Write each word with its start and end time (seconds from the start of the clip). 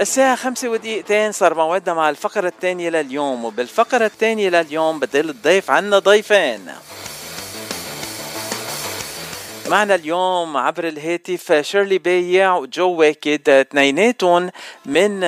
الساعة 0.00 0.36
خمسة 0.36 0.68
ودقيقتين 0.68 1.32
صار 1.32 1.54
موعدنا 1.54 1.94
مع 1.94 2.10
الفقرة 2.10 2.48
الثانية 2.48 2.90
لليوم 2.90 3.44
وبالفقرة 3.44 4.04
الثانية 4.04 4.48
لليوم 4.48 5.00
بدي 5.00 5.20
الضيف 5.20 5.70
عنا 5.70 5.98
ضيفين. 5.98 6.60
معنا 9.68 9.94
اليوم 9.94 10.56
عبر 10.56 10.88
الهاتف 10.88 11.52
شيرلي 11.52 11.98
بايع 11.98 12.56
وجو 12.56 12.90
واكد 12.90 13.48
اثنيناتهم 13.48 14.50
من 14.86 15.20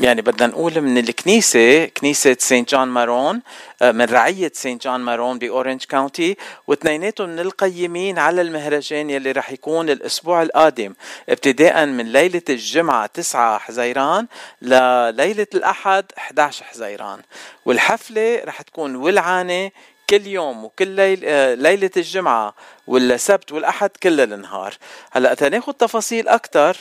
يعني 0.00 0.22
بدنا 0.22 0.46
نقول 0.46 0.80
من 0.80 0.98
الكنيسة 0.98 1.84
كنيسة 1.84 2.36
Saint 2.40 2.70
John 2.70 2.88
Maron 2.88 3.42
من 3.82 4.04
رعية 4.04 4.52
Saint 4.54 4.84
John 4.84 5.00
Maron 5.00 5.38
بأورنج 5.38 5.84
كاونتي 5.84 6.36
واثنيناتهم 6.66 7.28
من 7.28 7.40
القيمين 7.40 8.18
على 8.18 8.40
المهرجان 8.40 9.10
يلي 9.10 9.32
رح 9.32 9.50
يكون 9.52 9.90
الأسبوع 9.90 10.42
القادم 10.42 10.94
ابتداء 11.28 11.86
من 11.86 12.12
ليلة 12.12 12.42
الجمعة 12.48 13.06
9 13.06 13.58
حزيران 13.58 14.26
لليلة 14.62 15.46
الأحد 15.54 16.04
11 16.18 16.64
حزيران. 16.64 17.20
والحفلة 17.64 18.40
رح 18.44 18.62
تكون 18.62 18.96
ولعانة 18.96 19.70
كل 20.10 20.26
يوم 20.26 20.64
وكل 20.64 20.88
ليل 20.88 21.20
آه، 21.24 21.54
ليلة 21.54 21.90
الجمعة 21.96 22.54
والسبت 22.86 23.52
والأحد 23.52 23.90
كل 24.02 24.20
النهار. 24.20 24.74
هلأ 25.12 25.34
تناخد 25.34 25.74
تفاصيل 25.74 26.28
أكثر 26.28 26.76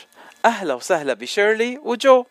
أهلا 0.45 0.73
وسهلا 0.73 1.13
بشيرلي 1.13 1.79
وجو. 1.83 2.25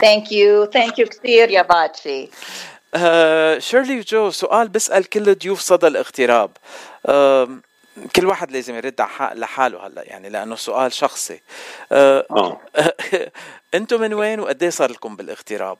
thank 0.00 0.32
you 0.32 0.66
thank 0.66 0.98
you 0.98 1.06
كثير 1.06 1.50
يا 1.50 1.62
باتشي 1.62 2.30
شيرلي 3.60 3.98
وجو 3.98 4.30
سؤال 4.30 4.68
بسأل 4.68 5.04
كل 5.04 5.34
ضيوف 5.34 5.60
صدى 5.60 5.86
الاغتراب. 5.86 6.50
uh, 7.08 7.10
كل 8.16 8.26
واحد 8.26 8.50
لازم 8.50 8.74
يرد 8.74 9.00
لحاله 9.34 9.86
هلا 9.86 10.02
يعني 10.02 10.28
لأنه 10.28 10.56
سؤال 10.56 10.92
شخصي. 10.92 11.40
آه 11.92 12.60
أنتم 13.74 14.00
من 14.00 14.14
وين 14.14 14.40
وقد 14.40 14.62
إيه 14.62 14.70
صار 14.70 14.90
لكم 14.90 15.16
بالاغتراب؟ 15.16 15.78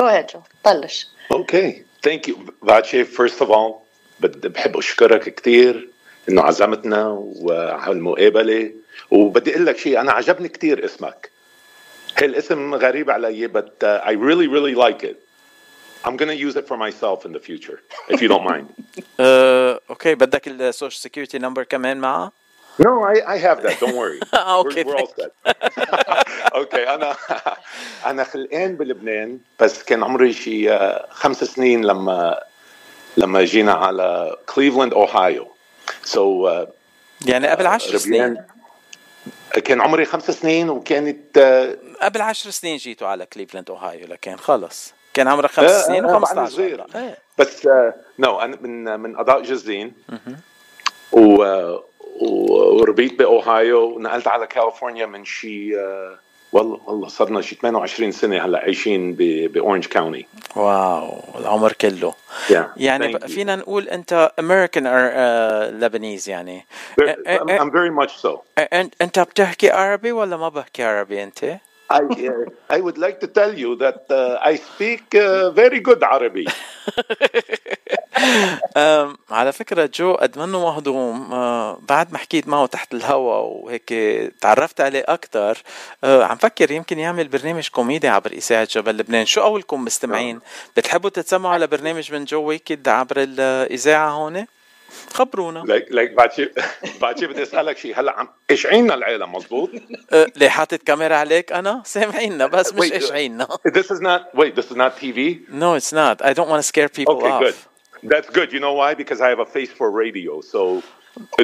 جو 0.00 0.06
go 0.06 0.12
ahead 0.12 0.26
جو 0.26 0.40
طلش 0.64 1.08
okay 1.32 1.84
thank 2.02 2.28
you 2.28 2.36
باتشي 2.62 3.04
first 3.04 3.42
of 3.42 3.50
all 3.50 3.74
بدي 4.20 4.48
بحب 4.48 4.76
أشكرك 4.76 5.34
كثير 5.34 5.88
إنه 6.28 6.42
عزمتنا 6.42 7.08
وعلى 7.18 7.92
المقابلة. 7.92 8.70
وبدي 9.10 9.50
أقول 9.50 9.66
لك 9.66 9.78
شيء 9.78 10.00
أنا 10.00 10.12
عجبني 10.12 10.48
كثير 10.48 10.84
اسمك. 10.84 11.31
الاسم 12.21 12.75
غريب 12.75 13.09
علي 13.09 13.47
but 13.47 13.83
uh, 13.83 14.01
I 14.03 14.11
really 14.11 14.47
really 14.47 14.75
like 14.75 15.03
it 15.03 15.17
I'm 16.05 16.15
gonna 16.17 16.39
use 16.47 16.55
it 16.55 16.67
for 16.67 16.77
myself 16.77 17.25
in 17.25 17.31
the 17.33 17.39
future 17.39 17.79
if 18.09 18.21
you 18.21 18.27
don't 18.27 18.45
mind 18.53 18.67
uh, 19.19 19.93
okay 19.93 20.13
بدك 20.13 20.47
السوشيال 20.47 21.01
سيكيورتي 21.01 21.37
نمبر 21.37 21.63
كمان 21.63 21.97
معه 21.97 22.31
No, 22.79 23.01
I, 23.01 23.15
I 23.35 23.37
have 23.47 23.63
that. 23.63 23.79
Don't 23.79 23.95
worry. 23.95 24.19
okay, 24.23 24.83
we're, 24.83 24.93
we're 24.93 24.97
all 25.01 25.11
set. 25.17 25.31
okay, 26.53 26.87
أنا 26.87 27.15
أنا 28.05 28.23
خلقان 28.23 28.75
بلبنان 28.75 29.39
بس 29.59 29.83
كان 29.83 30.03
عمري 30.03 30.33
شي 30.33 30.77
خمس 31.09 31.43
سنين 31.43 31.85
لما 31.85 32.39
لما 33.17 33.43
جينا 33.43 33.71
على 33.73 34.37
كليفلاند 34.45 34.93
أوهايو. 34.93 35.47
So 36.05 36.17
uh, 36.45 36.67
يعني 37.25 37.47
قبل 37.47 37.67
عشر 37.67 37.97
سنين 37.97 38.37
كان 39.64 39.80
عمري 39.80 40.04
خمس 40.04 40.30
سنين 40.30 40.70
وكانت 40.70 41.38
آه، 41.38 41.76
قبل 42.02 42.20
عشر 42.20 42.50
سنين 42.50 42.76
جيتوا 42.76 43.08
على 43.08 43.26
كليفلاند 43.26 43.70
اوهايو 43.70 44.06
لكن 44.06 44.36
خلص. 44.36 44.94
كان 45.14 45.28
عمرك 45.28 45.50
خمس 45.50 45.70
آه 45.70 45.80
سنين 45.80 46.06
و15 46.06 46.38
آه 46.38 46.44
صغير 46.44 46.84
آه. 46.94 47.16
بس 47.38 47.68
no 48.18 48.40
أنا 48.40 48.56
من 48.60 49.00
من 49.00 49.16
قضاء 49.16 49.42
جزين. 49.42 49.92
و 51.12 51.44
وربيت 52.20 53.18
بأوهايو. 53.18 53.96
ونقلت 53.96 54.26
على 54.28 54.46
كاليفورنيا 54.46 55.06
من 55.06 55.24
شي 55.24 55.72
والله 56.52 56.80
والله 56.86 57.08
صرنا 57.08 57.40
شي 57.40 57.54
28 57.54 58.12
سنة 58.12 58.44
هلأ 58.44 58.58
عايشين 58.58 59.14
باورنج 59.14 59.86
كاونتي 59.86 60.26
wow 60.56 61.22
العمر 61.38 61.72
كله 61.72 62.14
yeah. 62.48 62.54
يعني 62.76 63.18
فينا 63.18 63.56
نقول 63.56 63.88
أنت 63.88 64.32
or 64.38 64.42
uh, 64.42 65.82
Lebanese 65.82 66.28
يعني 66.28 66.66
I'm 67.60 67.70
very 67.70 67.90
much 67.90 68.12
so 68.22 68.38
أنت 69.02 69.18
بتحكي 69.18 69.70
عربي 69.70 70.12
ولا 70.12 70.36
ما 70.36 70.48
بحكي 70.48 70.82
عربي 70.82 71.22
أنت؟ 71.22 71.58
I, 71.92 72.00
uh, 72.00 72.76
I 72.76 72.80
would 72.80 72.96
like 72.96 73.20
to 73.20 73.26
tell 73.26 73.52
you 73.62 73.76
that 73.76 74.00
uh, 74.10 74.38
I 74.40 74.56
speak 74.56 75.14
uh, 75.14 75.50
very 75.50 75.80
good 75.80 76.02
Arabic. 76.02 76.48
على 79.30 79.52
فكرة 79.52 79.90
جو 79.94 80.14
قد 80.14 80.38
منه 80.38 80.60
مهضوم 80.60 81.28
بعد 81.88 82.12
ما 82.12 82.18
حكيت 82.18 82.48
معه 82.48 82.66
تحت 82.66 82.94
الهوا 82.94 83.34
وهيك 83.34 83.94
تعرفت 84.40 84.80
عليه 84.80 85.04
أكثر 85.08 85.54
uh, 85.54 86.06
عم 86.06 86.36
فكر 86.36 86.70
يمكن 86.70 86.98
يعمل 86.98 87.28
برنامج 87.28 87.68
كوميدي 87.68 88.08
عبر 88.08 88.32
إذاعة 88.32 88.68
جبل 88.70 88.96
لبنان 88.96 89.26
شو 89.26 89.40
أولكم 89.40 89.84
مستمعين؟ 89.84 90.40
بتحبوا 90.76 91.10
تتسمعوا 91.10 91.54
على 91.54 91.66
برنامج 91.66 92.12
من 92.12 92.24
جو 92.24 92.42
واكد 92.42 92.88
عبر 92.88 93.16
الإذاعة 93.18 94.10
هون؟ 94.10 94.46
خبرونا. 95.14 95.64
ليك 95.66 95.86
ليك 95.90 96.12
بعد 96.12 96.32
شي 96.32 96.50
بعد 97.00 97.18
شي 97.18 97.26
بدي 97.26 97.42
أسألك 97.42 97.78
شيء 97.78 98.00
هلأ 98.00 98.12
عم 98.12 98.28
اشعينا 98.50 98.94
العالم 98.94 99.32
مزبوط 99.32 99.70
أه، 100.12 100.26
ليه 100.36 100.48
حاطط 100.48 100.82
كاميرا 100.82 101.16
عليك 101.16 101.52
أنا؟ 101.52 101.82
سامعينا 101.84 102.46
بس 102.46 102.74
مش 102.74 102.92
اشعينا 102.92 103.48
this 103.68 103.86
is 103.86 104.00
not 104.00 104.38
wait 104.38 104.54
this 104.60 104.70
is 104.70 104.76
not 104.76 104.92
TV 105.00 105.18
no 105.48 105.74
it's 105.80 105.92
not. 105.92 106.22
I 106.24 106.32
don't 106.32 106.48
want 106.48 106.60
to 106.62 106.68
scare 106.72 106.88
people 106.88 107.16
okay, 107.16 107.30
off. 107.30 107.42
good 107.42 107.54
that's 108.11 108.29
good 108.29 108.49
you 108.53 108.59
know 108.65 108.73
why 108.73 108.93
because 108.93 109.19
I 109.21 109.29
have 109.33 109.39
a 109.39 109.49
face 109.57 109.71
for 109.79 109.87
radio 109.91 110.41
so 110.53 110.83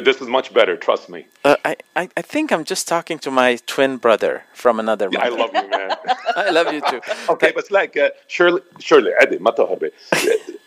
this 0.08 0.16
is 0.22 0.28
much 0.38 0.48
better 0.58 0.74
trust 0.86 1.04
me 1.14 1.20
uh, 1.44 1.56
I, 1.70 1.72
I 2.00 2.04
I 2.20 2.22
think 2.32 2.46
I'm 2.54 2.64
just 2.72 2.84
talking 2.94 3.18
to 3.26 3.30
my 3.42 3.50
twin 3.72 3.92
brother 4.04 4.34
from 4.62 4.74
another 4.84 5.06
mother. 5.10 5.26
I 5.26 5.30
love 5.42 5.52
you 5.60 5.68
man 5.76 5.90
I 6.46 6.50
love 6.58 6.68
you 6.74 6.80
too 6.90 7.00
okay 7.34 7.50
بس 7.56 7.66
like 7.78 7.94
uh, 7.96 8.10
Shirley 8.34 8.62
Shirley 8.78 9.12
عدي 9.20 9.38
ما 9.38 9.50
تهربي 9.50 9.90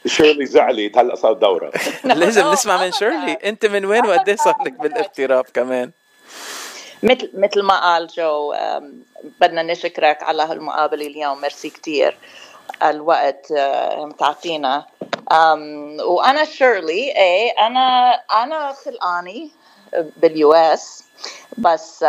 شيرلي 0.05 0.45
زعلت 0.45 0.97
هلا 0.97 1.15
صار 1.15 1.33
دوره 1.33 1.71
لازم 2.03 2.51
نسمع 2.51 2.81
من 2.85 2.91
شيرلي 2.91 3.33
انت 3.33 3.65
من 3.65 3.85
وين 3.85 4.05
وقد 4.05 4.29
ايه 4.29 4.35
صار 4.35 4.55
لك 4.65 4.73
بالاغتراب 4.73 5.45
كمان 5.53 5.91
مثل 7.03 7.31
مثل 7.33 7.61
ما 7.61 7.79
قال 7.81 8.07
جو 8.07 8.53
بدنا 9.41 9.63
نشكرك 9.63 10.23
على 10.23 10.43
هالمقابله 10.43 11.07
اليوم 11.07 11.41
ميرسي 11.41 11.69
كثير 11.69 12.17
الوقت 12.83 13.53
متعطينا 13.97 14.85
وأنا 16.00 16.44
شيرلي 16.44 17.16
إيه 17.16 17.50
أنا 17.66 18.12
أنا 18.42 18.72
خلقاني 18.72 19.50
بال 20.16 20.52
U.S. 20.52 21.04
بس 21.58 22.04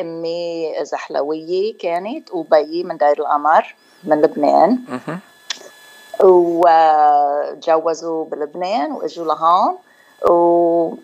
أمي 0.00 0.74
زحلوية 0.82 1.78
كانت 1.78 2.30
وبيي 2.32 2.84
من 2.84 2.96
دير 2.96 3.18
القمر 3.20 3.74
من 4.04 4.22
لبنان. 4.22 4.78
وتجوزوا 6.20 8.24
بلبنان 8.24 8.92
وإجوا 8.92 9.24
لهون 9.24 9.78
و 10.30 10.94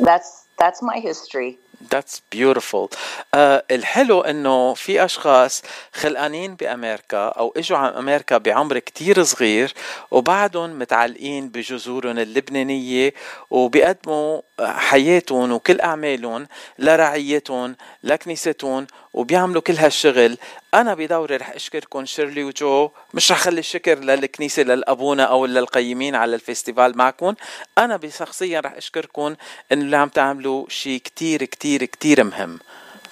that's 0.00 0.44
that's 0.62 0.82
my 0.82 0.98
history. 0.98 1.58
That's 1.90 2.20
beautiful. 2.30 2.88
Uh, 3.32 3.60
الحلو 3.70 4.20
إنه 4.20 4.74
في 4.74 5.04
أشخاص 5.04 5.62
خلقانين 5.92 6.54
بأمريكا 6.54 7.28
أو 7.28 7.54
إجوا 7.56 7.78
على 7.78 7.98
أمريكا 7.98 8.38
بعمر 8.38 8.78
كتير 8.78 9.22
صغير 9.22 9.72
وبعدهم 10.10 10.78
متعلقين 10.78 11.48
بجذورهم 11.48 12.18
اللبنانية 12.18 13.14
وبيقدموا 13.50 14.40
حياتهم 14.60 15.52
وكل 15.52 15.80
أعمالهم 15.80 16.46
لرعيتهم 16.78 17.76
لكنيستهم 18.04 18.86
وبيعملوا 19.14 19.62
كل 19.62 19.74
هالشغل. 19.74 20.38
أنا 20.74 20.94
بدوري 20.94 21.36
رح 21.36 21.50
أشكركم 21.50 22.04
شيرلي 22.04 22.44
وجو. 22.44 22.90
مش 23.14 23.32
رح 23.32 23.38
خلي 23.38 23.58
الشكر 23.60 23.98
للكنيسة 23.98 24.62
للأبونا 24.62 25.24
أو 25.24 25.46
للقيمين 25.46 26.14
على 26.14 26.34
ال 26.34 26.41
festival 26.41 26.98
معكم. 26.98 27.34
أنا 27.78 27.96
بشخصيا 27.96 28.60
رح 28.60 28.72
أشكركم 28.72 29.34
إنه 29.72 29.82
اللي 29.82 29.96
عم 29.96 30.08
تعملوا 30.08 30.64
شيء 30.68 31.00
كتير 31.00 31.44
كتير 31.44 31.73
كتير 31.78 32.24
مهم. 32.24 32.58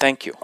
Thank 0.00 0.26
you 0.26 0.34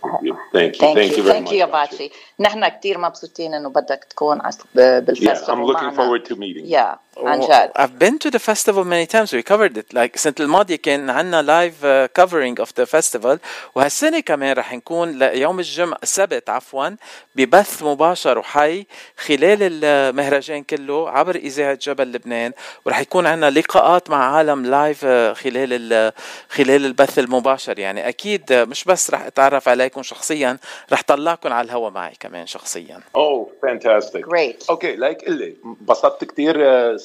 thank 0.00 0.22
you 0.22 0.36
thank 0.52 1.18
you 1.18 1.24
thank 1.24 1.52
you 1.52 1.58
يا 1.58 1.64
باتشي 1.64 2.10
نحن 2.40 2.68
كثير 2.68 2.98
مبسوطين 2.98 3.54
إنه 3.54 3.68
بدك 3.68 4.06
تكون 4.10 4.40
بال 4.74 4.86
festival 4.86 5.36
yeah, 5.36 5.50
I'm 5.50 5.64
looking 5.64 5.92
forward 5.96 6.24
to 6.24 6.36
meeting. 6.36 6.66
Yeah. 6.66 6.94
عن 7.26 7.40
جد. 7.40 7.70
I've 7.76 7.98
been 7.98 8.18
to 8.18 8.30
the 8.30 8.38
festival 8.38 8.84
many 8.84 9.06
times. 9.06 9.32
We 9.32 9.42
covered 9.42 9.76
it. 9.76 9.92
Like 9.94 10.14
السنة 10.14 10.34
الماضية 10.40 10.76
كان 10.76 11.10
عندنا 11.10 11.42
live 11.42 11.74
uh, 11.82 12.08
covering 12.20 12.64
of 12.64 12.68
the 12.80 12.86
festival. 12.86 13.38
وهالسنة 13.74 14.20
كمان 14.20 14.56
رح 14.56 14.74
نكون 14.74 15.22
يوم 15.22 15.58
الجمعة 15.58 15.98
السبت 16.02 16.50
عفوا 16.50 16.88
ببث 17.34 17.82
مباشر 17.82 18.38
وحي 18.38 18.86
خلال 19.16 19.84
المهرجان 19.84 20.62
كله 20.62 21.10
عبر 21.10 21.36
إذاعة 21.36 21.78
جبل 21.82 22.12
لبنان. 22.12 22.52
ورح 22.84 23.00
يكون 23.00 23.26
عندنا 23.26 23.50
لقاءات 23.50 24.10
مع 24.10 24.36
عالم 24.36 24.66
live 24.66 25.06
خلال 25.06 26.12
خلال 26.48 26.86
البث 26.86 27.18
المباشر. 27.18 27.78
يعني 27.78 28.08
أكيد 28.08 28.52
مش 28.52 28.84
بس 28.84 29.10
رح 29.10 29.22
أتعرف 29.22 29.68
عليكم 29.68 30.02
شخصيا 30.02 30.58
رح 30.92 31.02
طلعكم 31.02 31.52
على 31.52 31.66
الهوا 31.66 31.90
معي 31.90 32.14
كمان 32.20 32.46
شخصيا. 32.46 33.00
Oh 33.16 33.50
fantastic 33.62 34.28
great 34.28 34.64
okay 34.70 34.96
like 34.96 35.24
قل 35.24 35.32
لي 35.32 35.56
انبسطت 35.64 36.24
كثير 36.24 36.56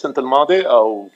السنة 0.06 0.24
الماضية 0.24 0.72
أو 0.72 1.10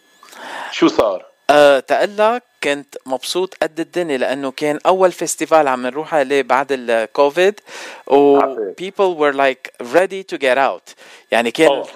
شو 0.72 0.88
صار؟ 0.88 1.26
أه 1.50 1.80
تقلك 1.80 2.44
كنت 2.64 2.96
مبسوط 3.06 3.54
قد 3.62 3.80
الدنيا 3.80 4.18
لأنه 4.18 4.52
كان 4.52 4.80
أول 4.86 5.12
festival 5.12 5.68
عم 5.68 5.82
نروح 5.88 6.14
عليه 6.16 6.42
بعد 6.42 6.68
الكوفيد 6.72 7.60
و 8.08 8.40
people 8.82 9.16
were 9.16 9.34
like 9.34 9.84
ready 9.94 10.24
to 10.34 10.38
get 10.38 10.58
out 10.58 10.94
يعني 11.32 11.52
كان 11.52 11.84
Oh, 11.84 11.86
100%. 11.86 11.90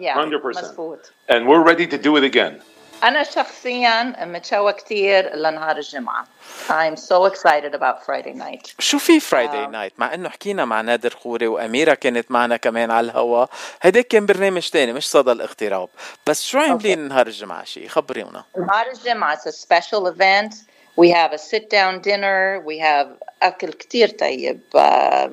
Yeah, 0.00 0.16
100%. 0.16 0.62
مزبوط. 0.62 0.98
And 1.28 1.46
we're 1.48 1.64
ready 1.72 1.86
to 1.86 1.98
do 1.98 2.16
it 2.16 2.24
again. 2.24 2.62
أنا 3.02 3.22
شخصيا 3.22 4.24
متشوقة 4.24 4.72
كتير 4.72 5.36
لنهار 5.36 5.76
الجمعة. 5.76 6.26
I'm 6.68 6.96
so 6.96 7.24
excited 7.26 7.74
about 7.74 8.02
Friday 8.06 8.34
night. 8.34 8.74
شو 8.78 8.98
في 8.98 9.20
Friday 9.20 9.64
آه. 9.64 9.66
night 9.66 9.92
مع 9.98 10.14
إنه 10.14 10.28
حكينا 10.28 10.64
مع 10.64 10.80
نادر 10.80 11.10
خوري 11.10 11.46
وأميرة 11.46 11.94
كانت 11.94 12.30
معنا 12.30 12.56
كمان 12.56 12.90
على 12.90 13.04
الهوا 13.04 13.46
هيداك 13.82 14.06
كان 14.06 14.26
برنامج 14.26 14.68
تاني 14.68 14.92
مش 14.92 15.10
صدى 15.10 15.32
الاغتراب 15.32 15.88
بس 16.26 16.42
شو 16.42 16.58
عاملين 16.58 16.98
نهار 17.08 17.26
الجمعة 17.26 17.64
شيء 17.64 17.88
خبريونا 17.88 18.44
نهار 18.58 18.86
الجمعة 18.86 19.36
it's 19.36 19.46
a 19.46 19.52
special 19.52 20.06
event. 20.06 20.54
We 20.96 21.10
have 21.10 21.32
a 21.32 21.38
sit 21.38 21.68
down 21.68 22.00
dinner. 22.00 22.62
We 22.64 22.78
have 22.78 23.08
أكل 23.42 23.72
كتير 23.72 24.08
طيب. 24.08 24.60
Uh, 24.74 24.78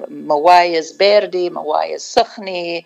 موايز 0.10 0.92
باردة, 0.92 1.50
موايز 1.50 2.02
سخنة. 2.02 2.82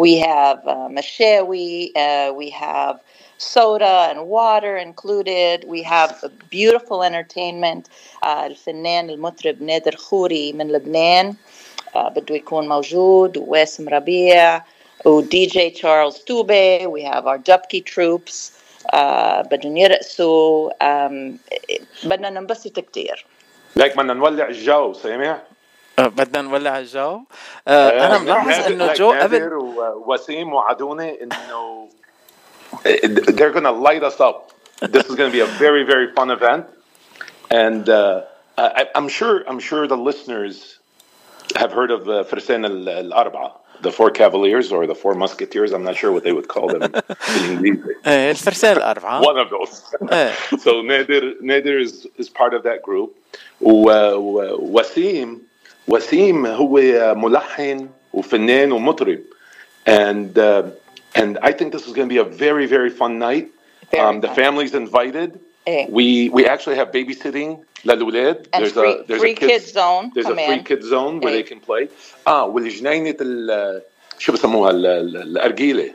We 0.00 0.20
have 0.22 0.64
uh, 0.66 0.90
مشاوي. 0.90 1.92
Uh, 1.96 2.32
we 2.32 2.50
have 2.50 2.96
soda 3.39 4.09
and 4.11 4.19
water 4.27 4.77
included. 4.77 5.65
We 5.67 5.81
have 5.83 6.11
a 6.23 6.29
beautiful 6.49 7.03
entertainment. 7.03 7.89
Uh, 8.23 8.27
الفنان 8.45 9.09
المطرب 9.09 9.61
نادر 9.61 9.95
خوري 9.95 10.53
من 10.53 10.71
لبنان. 10.71 11.35
Uh, 11.95 11.97
بده 12.09 12.35
يكون 12.35 12.67
موجود 12.67 13.37
وواسم 13.37 13.89
ربيع 13.89 14.61
ودي 15.05 15.45
جي 15.45 15.69
تشارلز 15.69 16.17
توبي. 16.17 16.87
We 16.87 17.01
have 17.13 17.27
our 17.27 17.37
Dubki 17.37 17.81
troops. 17.93 18.51
آه 18.93 19.41
بدهم 19.41 19.77
يرقصوا 19.77 20.71
آم، 20.81 21.37
بدنا 22.03 22.29
ننبسط 22.29 22.79
كتير 22.79 23.25
لك 23.75 23.97
بدنا 23.97 24.13
نولع 24.13 24.47
الجو 24.47 24.93
سامع؟ 24.93 25.41
أه، 25.99 26.07
بدنا 26.07 26.41
نولع 26.41 26.79
الجو 26.79 27.19
أه 27.67 28.05
انا 28.07 28.17
ملاحظ 28.17 28.47
نادر- 28.49 28.67
انه 28.73 28.93
like 28.93 28.97
جو 28.97 29.13
نادر 29.13 29.37
قبل 29.43 29.53
ووسيم 29.53 30.53
وعدوني 30.53 31.23
انه 31.23 31.89
they're 32.83 33.51
going 33.51 33.63
to 33.63 33.71
light 33.71 34.03
us 34.03 34.19
up. 34.19 34.51
This 34.81 35.05
is 35.09 35.15
going 35.15 35.29
to 35.31 35.35
be 35.39 35.39
a 35.39 35.45
very 35.45 35.83
very 35.83 36.11
fun 36.13 36.29
event, 36.31 36.65
and 37.49 37.87
uh, 37.89 38.23
I, 38.57 38.87
I'm 38.95 39.07
sure 39.07 39.43
I'm 39.47 39.59
sure 39.59 39.87
the 39.87 39.97
listeners 39.97 40.79
have 41.55 41.71
heard 41.71 41.91
of 41.91 42.01
uh, 42.09 42.23
فرسان 42.23 42.65
ال- 42.65 42.89
الأربعة, 42.89 43.51
the 43.81 43.91
four 43.91 44.09
cavaliers 44.11 44.71
or 44.71 44.85
the 44.87 44.95
four 44.95 45.13
musketeers. 45.15 45.71
I'm 45.71 45.83
not 45.83 45.95
sure 45.95 46.11
what 46.11 46.23
they 46.23 46.33
would 46.33 46.47
call 46.47 46.67
them 46.67 46.83
in 46.83 47.65
English. 47.65 47.97
ايه 48.05 48.31
الفرسان 48.31 48.77
الاربعه 48.77 49.21
One 49.21 49.37
of 49.37 49.49
those. 49.49 49.95
ايه 50.11 50.33
so 50.57 50.81
Nadir, 50.81 51.35
Nadir 51.41 51.79
is, 51.79 52.05
is 52.17 52.29
part 52.29 52.53
of 52.53 52.63
that 52.63 52.81
group. 52.83 53.15
و- 53.61 54.15
و- 54.15 54.57
وسيم 54.59 55.41
وسيم 55.87 56.45
هو 56.45 56.75
ملحن 57.15 57.89
وفنان 58.13 58.71
ومطرب. 58.71 59.19
And 59.87 60.37
uh, 60.37 60.63
and 61.15 61.37
I 61.41 61.51
think 61.51 61.71
this 61.73 61.85
is 61.87 61.93
going 61.93 62.07
to 62.09 62.13
be 62.13 62.17
a 62.19 62.29
very 62.45 62.65
very 62.65 62.89
fun 62.89 63.19
night. 63.19 63.47
Very 63.91 64.03
Um, 64.07 64.21
the 64.21 64.27
fun. 64.27 64.35
family's 64.35 64.73
invited. 64.73 65.39
إيه. 65.67 65.89
We 65.89 66.29
we 66.29 66.45
actually 66.45 66.75
have 66.75 66.91
babysitting 66.91 67.59
للولاد. 67.85 68.47
And 68.53 68.63
There's 68.63 68.73
free- 68.73 68.91
a 68.91 69.03
there's 69.07 69.21
free 69.21 69.31
a 69.31 69.35
kids, 69.35 69.51
kids 69.53 69.71
zone 69.73 70.11
There's 70.15 70.27
a 70.27 70.33
كمان. 70.33 70.47
free 70.47 70.63
kids 70.63 70.85
zone 70.87 71.19
where 71.21 71.33
إيه. 71.33 71.43
they 71.43 71.43
can 71.51 71.59
play. 71.59 71.87
اه 72.27 72.45
والجنينة 72.45 73.15
ال 73.21 73.81
شو 74.19 74.31
بسموها 74.33 74.71
ال- 74.71 74.85
ال- 74.85 75.17
الأرجيلة. 75.37 75.93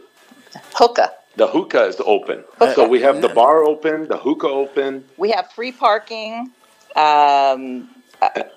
hookah 0.74 1.10
The 1.36 1.46
hookah 1.46 1.84
is 1.86 2.00
open. 2.00 2.38
Hookah. 2.58 2.74
So 2.74 2.88
we 2.88 3.00
have 3.00 3.22
the 3.22 3.28
bar 3.28 3.64
open, 3.64 4.08
the 4.08 4.16
hookah 4.26 4.48
open. 4.62 5.04
we 5.16 5.30
have 5.30 5.46
free 5.52 5.72
parking 5.72 6.50
um, 6.96 7.88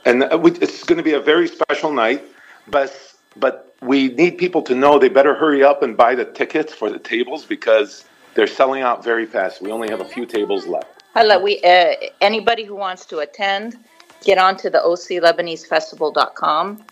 and 0.05 0.23
uh, 0.23 0.37
we, 0.43 0.51
it's 0.65 0.83
going 0.83 0.97
to 0.97 1.03
be 1.03 1.13
a 1.13 1.19
very 1.19 1.47
special 1.47 1.91
night 1.91 2.21
but 2.67 2.91
but 3.37 3.75
we 3.81 4.09
need 4.21 4.37
people 4.37 4.61
to 4.61 4.73
know 4.75 4.97
they 4.99 5.09
better 5.09 5.33
hurry 5.35 5.63
up 5.63 5.81
and 5.83 5.97
buy 5.97 6.15
the 6.15 6.25
tickets 6.39 6.73
for 6.73 6.89
the 6.89 6.99
tables 6.99 7.45
because 7.45 8.05
they're 8.35 8.47
selling 8.61 8.81
out 8.81 9.03
very 9.03 9.25
fast 9.25 9.61
we 9.61 9.71
only 9.71 9.89
have 9.89 10.01
a 10.01 10.09
few 10.15 10.25
tables 10.25 10.65
left 10.67 10.87
هلا 11.15 11.37
we 11.43 11.59
uh, 11.63 11.93
anybody 12.21 12.63
who 12.65 12.75
wants 12.75 13.05
to 13.05 13.19
attend 13.19 13.77
get 14.25 14.37
on 14.37 14.55
to 14.57 14.69
the 14.69 14.79
oclebanesefestival.com 14.79 16.83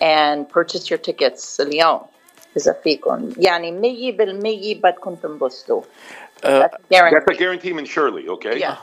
and 0.00 0.48
purchase 0.48 0.88
your 0.90 0.98
tickets 0.98 1.60
اليوم 1.60 2.00
إذا 2.56 2.72
فيكم 2.84 3.32
يعني 3.38 3.72
مية 3.72 4.12
بالمية 4.16 4.80
بدكم 4.80 5.14
تنبسطوا 5.14 5.82
أه 6.44 6.60
That's 6.62 6.76
guaranteed. 6.90 7.14
that's 7.14 7.36
a 7.36 7.38
guarantee 7.38 7.72
من 7.72 7.86
Shirley 7.86 8.28
okay 8.28 8.58
Yeah. 8.58 8.76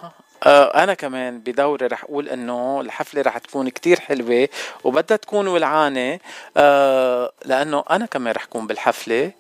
آه، 0.46 0.82
أنا 0.82 0.94
كمان 0.94 1.38
بدوري 1.38 1.86
رح 1.86 2.04
أقول 2.04 2.28
إنه 2.28 2.80
الحفلة 2.80 3.22
رح 3.22 3.38
تكون 3.38 3.68
كتير 3.68 4.00
حلوة 4.00 4.48
وبدها 4.84 5.16
تكون 5.16 5.48
ولعانة 5.48 6.18
آه، 6.56 7.32
لأنه 7.44 7.84
أنا 7.90 8.06
كمان 8.06 8.34
رح 8.34 8.44
كون 8.44 8.66
بالحفلة. 8.66 9.30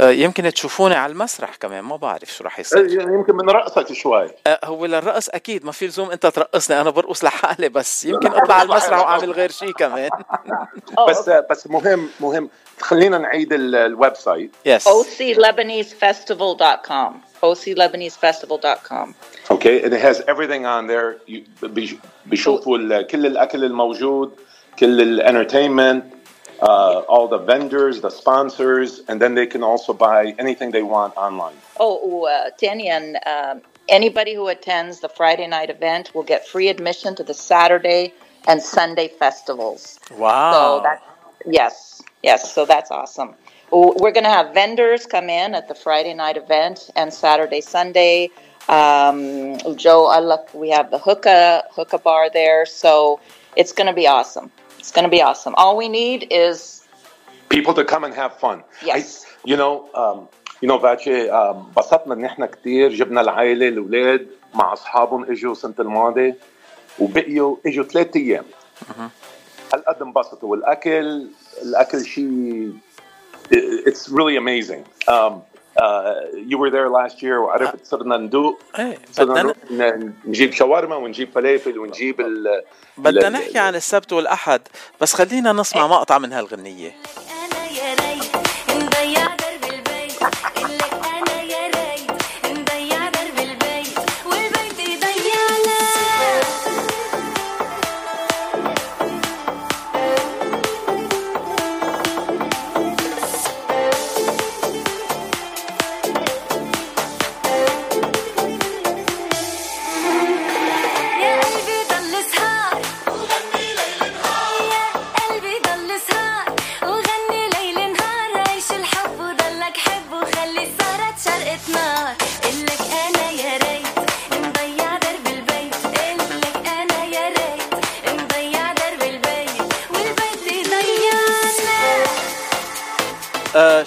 آه، 0.00 0.10
يمكن 0.10 0.52
تشوفوني 0.52 0.94
على 0.94 1.12
المسرح 1.12 1.56
كمان 1.56 1.84
ما 1.84 1.96
بعرف 1.96 2.34
شو 2.36 2.44
رح 2.44 2.58
يصير. 2.60 2.98
يعني 2.98 3.14
يمكن 3.14 3.36
من 3.36 3.50
رأسك 3.50 3.92
شوي. 3.92 4.30
آه، 4.46 4.60
هو 4.64 4.86
للرقص 4.86 5.28
أكيد 5.28 5.64
ما 5.64 5.72
في 5.72 5.86
لزوم 5.86 6.10
أنت 6.10 6.26
ترقصني 6.26 6.80
أنا 6.80 6.90
برقص 6.90 7.24
لحالي 7.24 7.68
بس. 7.68 8.04
يمكن 8.04 8.32
أطلع 8.32 8.54
على 8.54 8.68
المسرح 8.68 8.98
وأعمل 9.04 9.30
غير 9.32 9.50
شيء 9.50 9.72
كمان. 9.72 10.10
بس 11.08 11.28
بس 11.50 11.66
مهم 11.66 12.08
مهم. 12.20 12.50
خلينا 12.80 13.18
نعيد 13.18 13.52
ال- 13.52 13.74
ال 13.76 14.14
website. 14.16 14.50
Yes 14.66 14.88
oclebanesefestival.com 14.88 17.29
oclebanesefestival.com 17.43 19.15
Okay, 19.51 19.83
and 19.83 19.93
it 19.93 20.01
has 20.01 20.21
everything 20.27 20.65
on 20.65 20.87
there. 20.87 21.17
You 21.27 21.43
بيش- 21.61 21.95
بيشوفوا 22.25 22.77
ال- 22.77 23.07
كل 23.07 23.25
الأكل 23.25 23.63
الموجود, 23.63 24.31
كل 24.79 25.01
الانtertainment, 25.01 26.03
uh, 26.61 26.65
all 27.13 27.27
the 27.27 27.37
vendors, 27.37 28.01
the 28.01 28.09
sponsors, 28.09 29.01
and 29.07 29.21
then 29.21 29.35
they 29.35 29.45
can 29.45 29.63
also 29.63 29.93
buy 29.93 30.33
anything 30.39 30.71
they 30.71 30.81
want 30.83 31.15
online. 31.17 31.57
Oh, 31.79 31.99
وثانيا 32.03 33.19
um, 33.25 33.61
anybody 33.89 34.33
who 34.33 34.47
attends 34.47 34.99
the 35.01 35.09
Friday 35.09 35.47
night 35.47 35.69
event 35.69 36.11
will 36.15 36.23
get 36.23 36.47
free 36.47 36.69
admission 36.69 37.15
to 37.15 37.23
the 37.23 37.33
Saturday 37.33 38.13
and 38.47 38.61
Sunday 38.61 39.07
festivals. 39.07 39.99
So 40.09 40.13
واو 40.19 40.81
that 40.83 40.99
yes, 41.45 42.01
yes. 42.23 42.51
So 42.55 42.65
that's 42.65 42.89
awesome. 42.91 43.31
W- 43.71 43.93
We're 44.01 44.11
going 44.11 44.23
to 44.31 44.35
have 44.39 44.53
vendors 44.53 45.05
come 45.05 45.29
in 45.29 45.55
at 45.59 45.67
the 45.67 45.75
Friday 45.75 46.13
night 46.13 46.37
event 46.37 46.77
and 46.95 47.07
Saturday, 47.13 47.61
Sunday. 47.61 48.29
Um, 48.67 49.57
Joe, 49.75 50.01
I 50.07 50.19
look, 50.31 50.45
we 50.53 50.69
have 50.77 50.87
the 50.91 50.97
hookah 51.07 51.63
hookah 51.77 51.99
bar 51.99 52.29
there, 52.39 52.65
so 52.65 53.19
it's 53.55 53.73
going 53.77 53.87
to 53.87 53.93
be 53.93 54.07
awesome. 54.07 54.47
It's 54.79 54.91
going 54.91 55.07
to 55.09 55.15
be 55.17 55.21
awesome. 55.29 55.53
All 55.55 55.75
we 55.77 55.87
need 55.89 56.27
is 56.31 56.57
People 57.49 57.73
to 57.75 57.85
come 57.85 58.03
and 58.03 58.13
have 58.13 58.31
fun. 58.45 58.57
Yes. 58.83 59.25
I- 59.25 59.31
you 59.51 59.55
know, 59.61 59.73
um, 59.93 60.27
you 60.61 60.67
know, 60.69 60.77
Vache, 60.79 61.29
um, 61.29 61.55
انبسطنا 61.67 62.13
ان 62.13 62.25
احنا 62.25 62.45
كتير 62.45 62.89
جبنا 62.93 63.21
العائلة 63.21 63.67
الاولاد 63.67 64.27
مع 64.53 64.73
اصحابهم 64.73 65.23
اجوا 65.31 65.51
السنة 65.51 65.73
الماضية 65.79 66.37
وبقيوا 66.99 67.55
اجوا 67.65 67.83
ثلاث 67.83 68.15
ايام. 68.15 68.45
هالقد 69.73 70.01
انبسطوا 70.01 70.49
والاكل 70.51 71.27
الاكل 71.61 72.05
شيء 72.05 72.71
it's 73.50 74.08
really 74.08 74.36
amazing. 74.36 74.84
Um, 75.08 75.42
uh, 75.76 76.14
you 76.50 76.58
were 76.58 76.70
there 76.70 76.88
last 76.88 77.22
year 77.22 77.38
وعرفت 77.38 77.86
صرنا 77.86 78.16
ندوق 78.16 78.58
صرنا 79.12 79.54
نجيب 80.24 80.52
شاورما 80.52 80.96
ونجيب 80.96 81.28
فلافل 81.34 81.78
ونجيب 81.78 82.20
ال 82.20 82.62
بدنا 82.98 83.28
نحكي 83.28 83.58
عن 83.58 83.74
السبت 83.74 84.12
والأحد 84.12 84.60
بس 85.00 85.14
خلينا 85.14 85.52
نسمع 85.52 85.86
مقطع 85.86 86.18
من 86.18 86.32
هالغنية. 86.32 86.94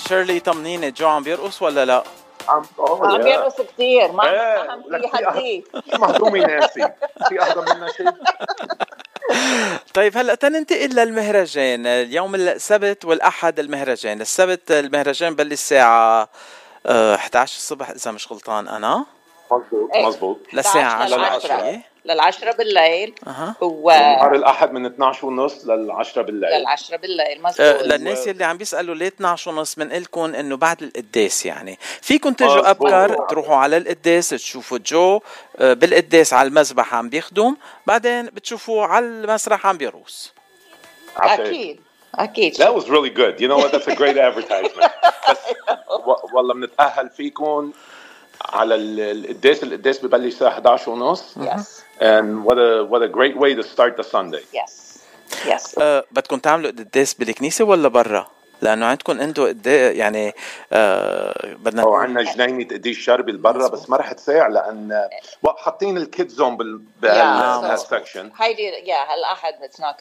شيرلي 0.08 0.40
طمنيني 0.40 0.92
جو 0.92 1.08
عم 1.08 1.24
بيرقص 1.24 1.62
ولا 1.62 1.86
لا؟ 1.86 2.04
عم 2.50 2.64
عم 2.80 3.22
yeah. 3.22 3.28
يرقص 3.34 3.62
كثير 3.62 4.12
ما 4.12 4.24
ما 4.32 4.72
عم 4.72 4.84
في 4.84 5.08
في 5.10 5.18
حديه 5.18 5.64
شو 5.92 5.98
مهضومه 5.98 6.40
ناسي. 6.40 6.90
في 7.30 7.42
اهضم 7.42 7.76
منها 7.76 7.88
شيء؟ 7.92 8.12
طيب 9.94 10.18
هلأ 10.18 10.36
تننتقل 10.36 10.90
للمهرجان. 10.96 11.86
اليوم 11.88 12.36
السبت 12.36 13.06
والأحد 13.06 13.60
المهرجان. 13.60 14.22
السبت 14.22 14.72
المهرجان 14.72 15.36
بلش 15.36 15.52
الساعة 15.52 16.30
آه، 16.86 17.16
11 17.16 17.58
الصبح 17.58 17.90
إذا 17.90 18.12
مش 18.12 18.32
غلطان 18.32 18.68
أنا. 18.68 19.06
مزبوط 19.52 19.90
إيه. 19.96 20.06
مزبوط 20.06 20.38
للساعة 20.54 20.94
10 21.04 21.84
للعشرة. 22.06 22.42
للعشرة 22.46 22.52
بالليل 22.58 23.14
أها 23.28 23.56
نهار 23.62 24.32
و 24.32 24.36
الأحد 24.36 24.72
من 24.72 24.86
12 24.86 25.28
ونص 25.28 25.66
لل 25.66 25.92
10 25.92 26.22
بالليل 26.22 26.50
للعشرة 26.60 26.98
بالليل 26.98 27.42
مزبوط 27.44 27.82
للناس 27.82 28.28
يلي 28.28 28.44
عم 28.44 28.58
بيسألوا 28.58 28.96
ليه 28.96 29.08
12 29.08 29.52
ونص 29.52 29.76
بنقول 29.76 30.02
لكم 30.02 30.36
إنه 30.36 30.58
بعد 30.58 30.84
القداس 30.84 31.46
يعني 31.46 31.78
فيكم 32.02 32.34
تجوا. 32.34 32.70
أبكر 32.70 33.26
تروحوا 33.30 33.56
على 33.56 33.78
القداس 33.78 34.30
تشوفوا 34.30 34.78
جو 34.78 35.20
آه، 35.60 35.74
بالقداس 35.74 36.34
على 36.34 36.48
المذبح 36.48 36.94
عم 36.94 37.10
بيخدم 37.10 37.56
بعدين 37.88 38.26
بتشوفوه 38.26 38.86
على 38.86 39.06
المسرح 39.06 39.66
عم 39.68 39.78
بيروس 39.78 40.34
عفيف. 41.18 41.40
أكيد 41.48 41.80
أكيد 42.16 42.54
That 42.56 42.74
was 42.76 42.84
really 42.90 43.10
good. 43.10 43.40
You 43.42 43.48
know 43.48 43.58
what? 43.58 43.72
That's 43.72 43.88
a 43.88 43.96
great 43.96 44.18
advertisement. 44.18 44.92
بس 45.30 45.38
والله 46.34 46.54
بنتأهل 46.54 47.10
فيكم 47.10 47.72
على 48.45 48.75
ال- 48.75 49.01
القداس 49.01 49.63
القداس 49.63 50.05
ببلش 50.05 50.33
الساعة 50.35 50.49
11 50.51 50.91
ونص 50.91 51.35
يس 51.37 51.83
and 52.01 52.45
what 52.47 52.55
a 52.57 52.85
what 52.91 53.03
a 53.03 53.09
great 53.19 53.37
way 53.37 53.55
to 53.63 53.63
start 53.75 53.97
the 54.03 54.07
Sunday. 54.09 54.45
يس 54.55 54.99
يس 55.47 55.79
آه، 55.79 56.05
بدكم 56.11 56.39
تعملوا 56.39 56.71
قداس 56.71 57.15
بالكنيسه 57.15 57.65
ولا 57.65 57.89
برا؟ 57.89 58.27
لأنه 58.64 58.86
عندكم 58.86 59.20
أنتم 59.20 59.48
قد 59.48 59.68
إيه 59.68 60.00
يعني 60.00 60.34
آه 60.74 61.56
بدنا 61.56 61.84
أو 61.84 61.94
عندنا 61.94 62.34
جنينة 62.34 62.66
قد 62.66 62.88
إيش 62.88 63.00
كبر 63.00 63.26
برا 63.26 63.68
بس 63.68 63.90
ما 63.90 63.98
رح 63.98 64.12
تساع 64.12 64.48
لأن 64.48 65.10
حاطين 65.58 65.98
ال 65.98 66.06
kid 66.06 66.30
zone 66.30 66.84
بال 67.02 67.31
section 67.31 68.32
هيدي 68.38 68.64
يا 68.64 69.14
هالأحد 69.14 69.54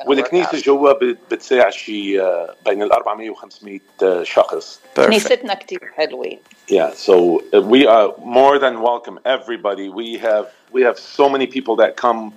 والكنيسة 0.06 0.58
جوا 0.58 0.92
بتساع 1.30 1.70
شيء 1.70 2.20
آه، 2.20 2.54
بين 2.64 2.82
ال 2.82 2.92
400 2.92 3.30
و 3.30 3.34
500 3.34 3.80
شخص. 4.22 4.80
كنيستنا 4.96 5.54
كثير 5.54 5.92
حلوة 5.96 6.38
Yeah, 6.70 6.90
so 6.94 7.14
uh, 7.52 7.60
we 7.60 7.86
are 7.86 8.14
more 8.40 8.58
than 8.58 8.74
welcome 8.80 9.18
everybody. 9.36 9.88
We 9.88 10.16
have 10.28 10.46
we 10.72 10.80
have 10.88 10.98
so 11.18 11.28
many 11.28 11.46
people 11.56 11.74
that 11.82 11.96
come 11.96 12.32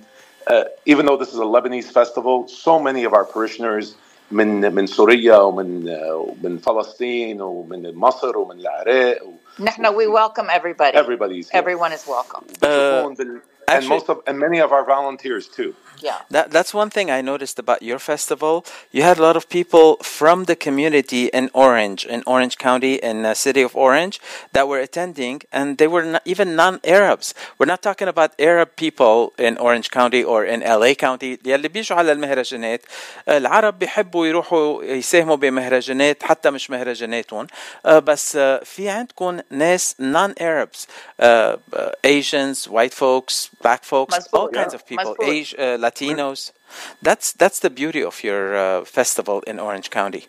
Uh, 0.46 0.64
even 0.92 1.06
though 1.06 1.16
this 1.16 1.32
is 1.36 1.40
a 1.46 1.48
Lebanese 1.56 1.90
festival, 2.00 2.46
so 2.46 2.78
many 2.78 3.02
of 3.08 3.12
our 3.12 3.24
parishioners 3.24 3.86
من 4.30 4.74
من 4.74 4.86
سوريا 4.86 5.36
ومن 5.36 5.86
uh, 5.86 6.02
ومن 6.12 6.58
فلسطين 6.58 7.40
ومن 7.42 7.94
مصر 7.94 8.38
ومن 8.38 8.60
العراق 8.60 9.22
و 9.26 9.30
نحن 9.62 9.86
we 9.86 10.06
welcome 10.06 10.48
everybody 10.50 10.96
everybody's 10.96 11.50
here. 11.50 11.62
everyone 11.62 11.92
is 11.92 12.06
welcome 12.06 12.44
بتشوفون 12.62 13.40
بال- 13.65 13.67
and 13.67 13.77
actually- 13.77 13.89
most 13.95 14.09
of 14.09 14.17
and 14.27 14.37
many 14.45 14.59
of 14.65 14.71
our 14.71 14.83
volunteers 14.95 15.45
too. 15.57 15.71
yeah 16.09 16.19
That, 16.35 16.45
that's 16.55 16.73
one 16.83 16.89
thing 16.95 17.07
I 17.17 17.21
noticed 17.33 17.57
about 17.65 17.79
your 17.89 17.99
festival. 18.11 18.53
You 18.95 19.01
had 19.09 19.17
a 19.21 19.23
lot 19.29 19.35
of 19.41 19.45
people 19.59 19.87
from 20.19 20.37
the 20.49 20.57
community 20.67 21.23
in 21.39 21.45
Orange, 21.67 22.01
in 22.13 22.19
Orange 22.35 22.55
County, 22.67 22.93
in 23.09 23.15
the 23.27 23.35
city 23.45 23.61
of 23.67 23.71
Orange, 23.87 24.15
that 24.55 24.65
were 24.71 24.81
attending, 24.87 25.35
and 25.57 25.67
they 25.79 25.89
were 25.95 26.05
not, 26.13 26.23
even 26.33 26.47
non-Arabs. 26.63 27.27
We're 27.57 27.71
not 27.73 27.81
talking 27.87 28.07
about 28.15 28.29
Arab 28.51 28.69
people 28.85 29.17
in 29.47 29.53
Orange 29.67 29.87
County 29.99 30.21
or 30.31 30.39
in 30.53 30.59
LA 30.79 30.91
County. 31.07 31.31
يلي 31.45 31.67
بيجوا 31.67 31.97
على 31.97 32.11
المهرجانات 32.11 32.81
العرب 33.29 33.79
بيحبوا 33.79 34.27
يروحوا 34.27 34.83
يساهموا 34.83 35.35
بمهرجانات 35.35 36.23
حتى 36.23 36.49
مش 36.49 36.69
مهرجاناتهم 36.69 37.47
آه، 37.85 37.99
بس 37.99 38.35
آه، 38.35 38.61
في 38.63 38.89
عندكم 38.89 39.39
ناس 39.49 39.95
non-Arabs 40.01 40.79
uh, 41.21 41.57
Asians, 42.05 42.67
white 42.67 42.93
folks, 43.03 43.35
black 43.65 43.83
folks, 43.83 44.13
all 44.33 44.47
مظبوط. 44.49 44.53
kinds 44.53 44.73
of 44.73 44.85
people, 44.85 45.15
مظبوط. 45.15 45.29
Asi- 45.29 45.55
uh, 45.57 45.77
Latinos. 45.77 46.51
That's 47.01 47.27
that's 47.33 47.59
the 47.59 47.69
beauty 47.69 48.03
of 48.03 48.23
your 48.23 48.43
uh, 48.55 48.85
festival 48.85 49.37
in 49.47 49.59
Orange 49.59 49.89
County. 49.89 50.23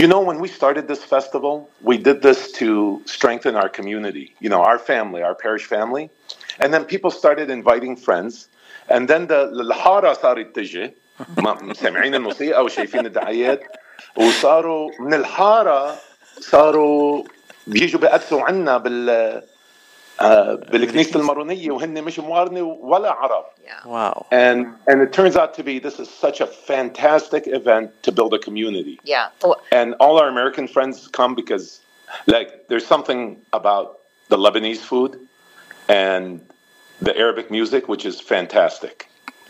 You 0.00 0.06
know, 0.12 0.20
when 0.28 0.38
we 0.44 0.48
started 0.60 0.84
this 0.92 1.02
festival, 1.14 1.54
we 1.90 1.96
did 2.08 2.18
this 2.28 2.40
to 2.60 2.68
strengthen 3.16 3.54
our 3.60 3.70
community, 3.78 4.26
you 4.44 4.48
know, 4.52 4.62
our 4.70 4.78
family, 4.90 5.20
our 5.28 5.34
parish 5.44 5.64
family. 5.74 6.04
And 6.60 6.68
then 6.74 6.82
people 6.94 7.10
started 7.22 7.46
inviting 7.50 7.94
friends. 8.06 8.48
And 8.94 9.02
then 9.10 9.22
the 9.32 9.40
الحارة 9.52 10.12
صارت 10.12 10.54
تجي 10.56 10.92
ما- 11.38 11.72
سامعين 11.74 12.14
الموسيقى 12.14 12.64
وشايفين 12.64 13.06
الدعايات 13.06 13.62
وصاروا 14.16 14.90
من 15.00 15.14
الحارة 15.14 15.96
صاروا 16.40 17.24
بيجوا 17.66 18.00
بيقدسوا 18.00 18.42
عنا 18.42 18.78
بال 18.78 19.42
آه، 20.22 20.54
بالكنيسة 20.54 21.20
المارونية 21.20 21.70
وهن 21.70 22.02
مش 22.04 22.18
موارنة 22.18 22.62
ولا 22.62 23.10
عرب. 23.12 23.44
yeah 23.64 23.86
Wow. 23.86 24.26
And 24.32 24.66
and 24.90 25.00
it 25.02 25.12
turns 25.12 25.36
out 25.36 25.54
to 25.54 25.62
be 25.62 25.78
this 25.78 25.98
is 26.00 26.08
such 26.10 26.40
a 26.40 26.46
fantastic 26.46 27.46
event 27.46 27.86
to 28.02 28.10
build 28.12 28.32
a 28.34 28.38
community 28.38 28.96
yeah 29.04 29.28
Oh, 29.44 29.54
and 29.72 29.94
all 30.00 30.14
our 30.22 30.28
American 30.28 30.66
friends 30.74 30.96
come 31.18 31.34
because, 31.42 31.66
like, 32.26 32.48
there's 32.68 32.86
something 32.94 33.20
about 33.60 33.86
the 34.32 34.38
Lebanese 34.44 34.82
food 34.90 35.12
and 35.88 36.40
the 37.06 37.16
Arabic 37.24 37.46
music, 37.58 37.82
which 37.92 38.04
is 38.10 38.16
fantastic, 38.34 38.96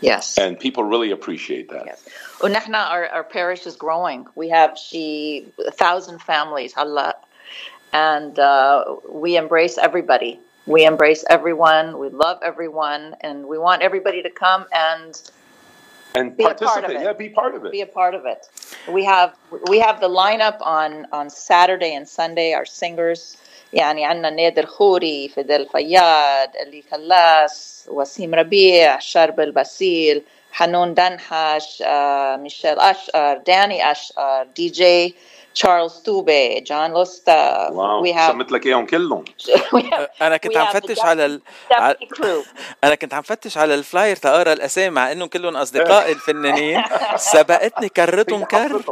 yes 0.01 0.37
and 0.41 0.51
people 0.65 0.83
really 0.93 1.11
appreciate 1.17 1.67
that. 1.75 1.85
Yes. 1.85 1.99
ونحن 2.43 2.75
our, 2.75 3.07
our 3.07 3.23
parish 3.23 3.65
is 3.65 3.75
growing. 3.75 4.25
We 4.35 4.49
have 4.49 4.77
she 4.77 5.45
a 5.67 5.71
thousand 5.71 6.19
families 6.21 6.73
هلا 6.77 7.13
and 7.93 8.37
uh, 8.37 8.83
we 9.09 9.35
embrace 9.35 9.77
everybody. 9.79 10.39
We 10.65 10.85
embrace 10.85 11.25
everyone. 11.29 11.97
We 11.97 12.09
love 12.09 12.39
everyone, 12.43 13.15
and 13.21 13.47
we 13.47 13.57
want 13.57 13.81
everybody 13.81 14.21
to 14.23 14.29
come 14.29 14.65
and 14.71 15.13
And 16.15 16.35
Be 16.35 16.43
a 16.43 16.47
part 16.47 16.59
of 16.59 16.67
participate, 16.67 16.95
it. 16.97 17.03
yeah, 17.03 17.13
be 17.13 17.29
part 17.29 17.53
of 17.55 17.65
it. 17.65 17.71
be 17.71 17.81
a 17.81 17.85
part 17.85 18.13
of 18.15 18.25
it. 18.25 18.41
We 18.97 19.05
have 19.05 19.31
we 19.69 19.77
have 19.79 19.99
the 20.05 20.09
lineup 20.09 20.57
on 20.61 21.05
on 21.11 21.29
Saturday 21.29 21.93
and 21.95 22.07
Sunday. 22.07 22.53
Our 22.53 22.65
singers 22.65 23.37
يعني 23.73 24.05
عندنا 24.05 24.29
نادر 24.29 24.65
خوري 24.65 25.29
فيدل 25.29 25.67
فياد 25.71 26.55
اللي 26.55 26.81
كلاس 26.91 27.85
وسيم 27.91 28.33
ربيع 28.35 28.99
شرب 28.99 29.39
الباسيل 29.39 30.23
حنون 30.51 30.93
دنحش 30.93 31.83
آه، 31.85 32.35
ميشيل 32.35 32.79
أشقر 32.79 33.37
داني 33.37 33.91
أشقر 33.91 34.43
دي 34.55 34.69
جي 34.69 35.15
تشارلز 35.54 35.92
توبي 36.02 36.60
جون 36.60 36.90
لوستا 36.90 37.68
واو 37.70 38.04
we 38.06 38.16
have, 38.16 38.30
سمت 38.32 38.52
لك 38.52 38.66
إياهم 38.66 38.86
كلهم. 38.86 39.24
We 39.76 39.82
have 39.82 40.22
أنا 40.22 40.36
كنت 40.36 40.56
عم 40.56 40.66
فتش 40.66 41.00
على 41.00 41.26
ال... 41.26 41.40
أنا 42.84 42.94
كنت 42.94 43.14
عم 43.14 43.22
فتش 43.22 43.58
على 43.58 43.74
ال 43.74 43.81
flyer 43.81 44.16
تقرا 44.16 44.52
الأسامي 44.52 44.90
مع 44.90 45.12
إنهم 45.12 45.28
كلهم 45.28 45.56
أصدقائي 45.56 46.12
الفنانين. 46.16 46.82
سبقتني 47.16 47.88
كرتهم 47.88 48.44
كر 48.44 48.82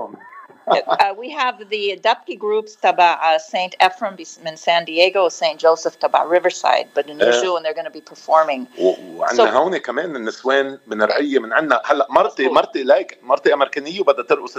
uh, 0.71 1.13
we 1.23 1.29
have 1.31 1.59
the 1.71 1.97
dabke 2.09 2.37
groups 2.37 2.77
تبع 2.83 3.37
uh, 3.37 3.39
Saint 3.39 3.75
Ephraim 3.87 4.15
بس- 4.21 4.39
من 4.45 4.57
San 4.57 4.85
Diego 4.85 5.29
Saint 5.29 5.59
Joseph 5.61 5.97
تبع 6.01 6.39
Riverside 6.39 6.87
بدهم 6.97 7.21
يجوا 7.21 7.59
and 7.59 7.63
they're 7.65 7.75
going 7.83 7.93
to 7.93 7.99
be 7.99 8.15
performing. 8.15 8.81
وعندنا 8.81 9.51
So- 9.51 9.55
هون 9.55 9.77
كمان 9.77 10.17
النسوان 10.17 10.79
من 10.87 11.03
رقية 11.03 11.39
من 11.39 11.53
عندنا. 11.53 11.83
هلأ 11.85 12.07
مرتي. 12.11 12.49
مرتي 12.49 12.83
like 12.83 13.19
مرتي 13.23 13.55
أمريكانية 13.55 14.01
وبدها 14.01 14.25
ترقص 14.25 14.57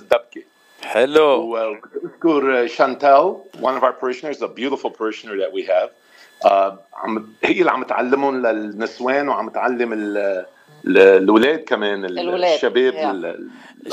الدبكه 0.82 0.88
حلو 0.92 1.56
وبذكر 1.56 2.66
شانتال 2.66 3.36
one 3.62 3.76
of 3.80 3.82
our 3.82 3.92
parishioners 3.92 4.42
a 4.42 4.48
beautiful 4.48 4.90
parishioner 4.90 5.36
that 5.36 5.52
we 5.52 5.62
have 5.68 5.90
آه، 6.46 6.78
عم 6.94 7.32
هي 7.44 7.60
اللي 7.60 7.70
عم 7.70 7.84
تعلمهم 7.84 8.46
للنسوان 8.46 9.28
وعم 9.28 9.48
تعلم 9.50 9.92
ال- 9.92 10.16
ال- 10.18 10.46
الأولاد 10.87 11.59
كمان 11.59 12.05
ال- 12.05 12.19
الولاد، 12.19 12.53
الشباب 12.53 12.93
yeah. 12.93 12.97
اللي 13.05 13.37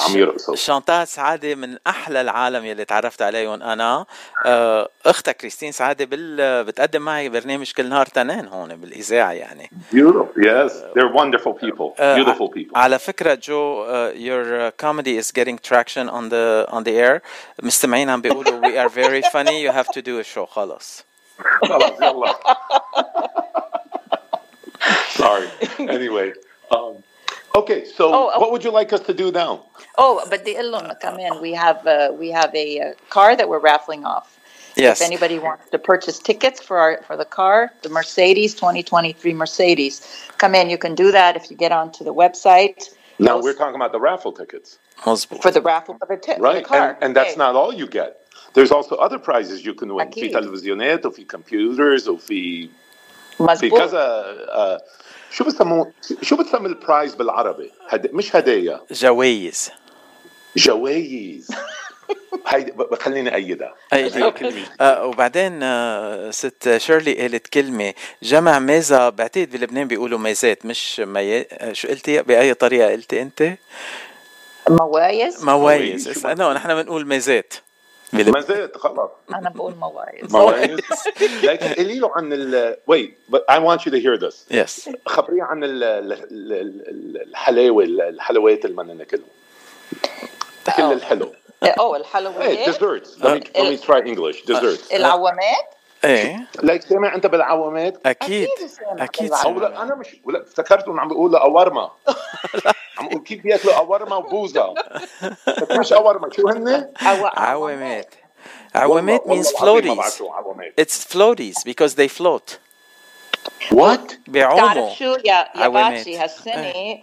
عم 0.09 0.19
يرقصوا. 0.19 0.57
شانتال 0.57 1.09
سعادة 1.09 1.55
من 1.55 1.77
أحلى 1.87 2.21
العالم 2.21 2.65
يلي 2.65 2.85
تعرفت 2.85 3.23
عليهم 3.23 3.63
أنا. 3.63 4.07
آه، 4.47 4.89
أختها 5.07 5.33
كريستين 5.33 5.73
سعادة 5.73 6.05
بال... 6.05 6.65
بتقدم 6.65 7.03
معي 7.03 7.29
برنامج 7.29 7.73
كل 7.73 7.89
نهار 7.89 8.07
تنين 8.07 8.47
هون 8.47 8.77
بالإذاعة 8.77 9.33
يعني. 9.33 9.71
Beautiful. 9.95 10.43
Yes. 10.43 10.73
they're 10.73 11.13
wonderful 11.21 11.53
people. 11.65 12.01
آه، 12.01 12.25
beautiful 12.25 12.49
people. 12.59 12.77
على 12.77 12.99
فكرة 12.99 13.35
جو 13.35 13.85
uh, 13.87 14.15
your 14.17 14.73
comedy 14.87 15.23
is 15.25 15.31
getting 15.33 15.59
traction 15.71 16.09
on 16.09 16.29
the 16.31 16.67
on 16.73 16.83
the 16.85 16.93
air. 16.93 17.21
مستمعين 17.63 18.11
عم 18.11 18.21
بيقولوا 18.21 18.61
we 18.61 18.77
are 18.87 18.89
very 18.93 19.23
funny. 19.31 19.63
You 19.67 19.73
have 19.73 19.89
to 19.95 20.03
do 20.03 20.21
a 20.21 20.25
show. 20.37 20.45
خلص. 20.45 21.05
خلاص 21.69 22.01
يلا. 22.03 22.35
Sorry. 25.21 25.49
Anyway. 25.79 26.33
Um, 26.71 27.03
okay, 27.55 27.85
so 27.85 28.13
oh, 28.15 28.31
oh, 28.35 28.41
what 28.41 28.53
would 28.53 28.65
you 28.65 28.71
like 28.71 28.93
us 28.93 29.01
to 29.01 29.15
do 29.15 29.31
now? 29.31 29.67
Oh, 29.99 30.25
but 30.31 30.45
the 30.45 30.57
Illum, 30.57 30.91
come 31.01 31.19
in. 31.19 31.41
We 31.41 31.53
have 31.53 31.87
a 31.87 32.13
we 32.13 32.31
have 32.31 32.55
a 32.55 32.81
uh, 32.81 32.93
car 33.09 33.37
that 33.37 33.49
we're 33.49 33.59
raffling 33.59 34.05
off. 34.05 34.37
Yes. 34.77 35.01
If 35.01 35.07
anybody 35.07 35.39
wants 35.39 35.69
to 35.71 35.79
purchase 35.79 36.19
tickets 36.19 36.63
for 36.63 36.79
our 36.79 37.03
for 37.03 37.17
the 37.17 37.25
car, 37.25 37.73
the 37.83 37.89
Mercedes 37.89 38.55
2023 38.55 39.35
Mercedes, 39.35 40.07
come 40.39 40.55
in. 40.55 40.71
You 40.71 40.79
can 40.79 40.95
do 40.95 41.11
that 41.13 41.37
if 41.37 41.51
you 41.51 41.57
get 41.57 41.73
onto 41.73 42.05
the 42.05 42.15
website. 42.15 42.91
Now 43.19 43.41
we're 43.41 43.55
talking 43.55 43.75
about 43.75 43.93
the 43.93 44.01
raffle 44.01 44.33
tickets. 44.33 44.79
For 44.97 45.51
the 45.51 45.63
raffle 45.63 45.97
of 46.01 46.09
the, 46.09 46.17
t- 46.17 46.35
right. 46.39 46.67
The 46.67 46.75
and, 46.75 46.97
and, 47.01 47.17
that's 47.17 47.31
okay. 47.31 47.39
not 47.39 47.57
all 47.57 47.73
you 47.73 47.87
get. 47.87 48.21
There's 48.53 48.71
also 48.71 48.97
other 48.97 49.19
prizes 49.19 49.65
you 49.65 49.73
can 49.73 49.95
win. 49.95 50.13
Fee 50.13 50.31
televisionet, 50.31 51.15
fee 51.15 51.25
computers, 51.25 52.07
fee 52.23 52.71
وفي 53.41 53.57
في 53.59 53.67
مزبوط 53.67 53.81
كذا 53.81 54.01
آه، 54.49 54.81
شو 55.31 55.45
بسموه 55.45 55.93
شو 56.23 56.37
بتسمي 56.37 56.67
البرايز 56.67 57.15
بالعربي؟ 57.15 57.73
هد... 57.89 58.15
مش 58.15 58.37
هدايا 58.37 58.81
جوايز 58.91 59.71
جوائز. 60.57 61.49
هيدي 62.47 62.73
خليني 63.01 63.35
أيدها. 63.35 63.75
كلمة. 64.31 64.65
آه 64.81 65.07
وبعدين 65.07 65.63
آه 65.63 66.31
ست 66.31 66.77
شيرلي 66.77 67.21
قالت 67.21 67.47
كلمة 67.47 67.95
جمع 68.23 68.59
ميزة 68.59 69.09
بعتقد 69.09 69.51
بلبنان 69.51 69.89
بيقولوا 69.89 70.19
ميزات 70.19 70.67
مش 70.67 71.01
مي... 71.01 71.41
آه، 71.41 71.73
شو 71.73 71.89
قلتي؟ 71.89 72.23
بأي 72.23 72.55
طريقة 72.55 72.91
قلتي 72.91 73.23
أنت؟ 73.23 73.53
موايز. 74.69 75.45
موايز. 75.45 76.25
موايز. 76.25 76.41
نحن 76.57 76.83
بنقول 76.83 77.07
ميزات. 77.07 77.55
ما 78.13 78.41
زالت 78.41 78.77
خلص 78.77 79.11
أنا 79.35 79.51
بقول 79.51 79.75
موايز 79.75 80.33
مواعيد. 80.37 80.81
لكن 81.43 81.73
قولي 81.73 81.99
له 81.99 82.13
عن 82.17 82.33
ال 82.33 82.77
wait 82.91 83.33
but 83.35 83.41
I 83.51 83.59
want 83.59 83.81
you 83.81 83.91
to 83.91 84.01
hear 84.01 84.29
this. 84.29 84.35
Yes 84.51 84.91
خبريه 85.07 85.43
عن 85.43 85.65
ال- 85.65 85.85
ال- 85.85 86.13
ال- 86.13 86.89
ال- 86.89 87.23
الحلاوه 87.29 87.85
الحلويات 87.85 88.65
اللي 88.65 88.77
بدنا 88.77 88.95
ناكلهم 88.95 89.27
كل. 90.77 90.83
الحلو. 90.83 91.33
Oh 91.63 91.97
hey, 91.97 92.01
الحلويات 92.01 92.69
desserts. 92.69 93.09
Let 93.09 93.25
me, 93.25 93.41
let 93.41 93.81
me 93.81 93.87
try 93.87 94.01
English. 94.07 94.45
Desserts. 94.53 94.95
العوامات؟ 94.95 95.65
إيه. 96.05 96.49
Like 96.59 96.81
سامع 96.89 97.15
أنت 97.15 97.27
بالعوامات؟ 97.27 98.07
أكيد. 98.07 98.49
سامع 98.67 99.05
أكيد 99.05 99.31
بالعوامات. 99.31 99.63
أو 99.63 99.69
لا 99.73 99.83
أنا 99.83 99.95
مش 99.95 100.17
ولا 100.25 100.43
افتكرتهم 100.43 101.01
عم 101.01 101.09
بيقولوا 101.09 101.39
أورما. 101.39 101.91
عم 103.11 103.17
بقول 103.17 103.23
كيف 103.25 103.43
بياكلوا 103.43 103.75
اورما 103.75 104.17
وبوزه 104.17 104.75
مش 105.71 105.93
اورما 105.93 106.29
شو 106.33 106.49
هن؟ 106.49 106.93
عوامات 107.37 108.15
عوامات 108.75 109.23
means 109.23 109.49
floaties. 109.53 110.23
it's 110.81 111.05
floaties 111.05 111.65
because 111.65 111.95
they 111.95 112.09
float. 112.09 112.59
What? 113.73 114.17
بيعوموا 114.29 114.73
بتعرف 114.73 114.99
شو 114.99 115.17
yeah 115.25 115.49
yeah. 115.57 115.69
باتشي 115.69 116.19
هالسنه 116.19 116.99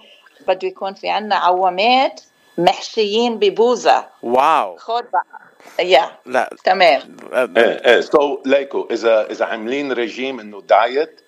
بده 0.48 0.68
يكون 0.68 0.94
في 0.94 1.10
عنا 1.10 1.36
عوامات 1.36 2.22
محشيين 2.58 3.40
ببوزه 3.40 4.06
واو 4.24 4.78
خد 4.78 5.06
بقى 5.14 5.26
يا 5.80 6.12
لا 6.26 6.50
تمام 6.64 7.18
إيه 7.34 7.86
إيه 7.86 8.02
سو 8.02 8.42
ليكو 8.46 8.88
اذا 8.92 9.32
اذا 9.32 9.46
عاملين 9.46 9.92
ريجيم 9.92 10.40
انه 10.40 10.62
دايت 10.62 11.22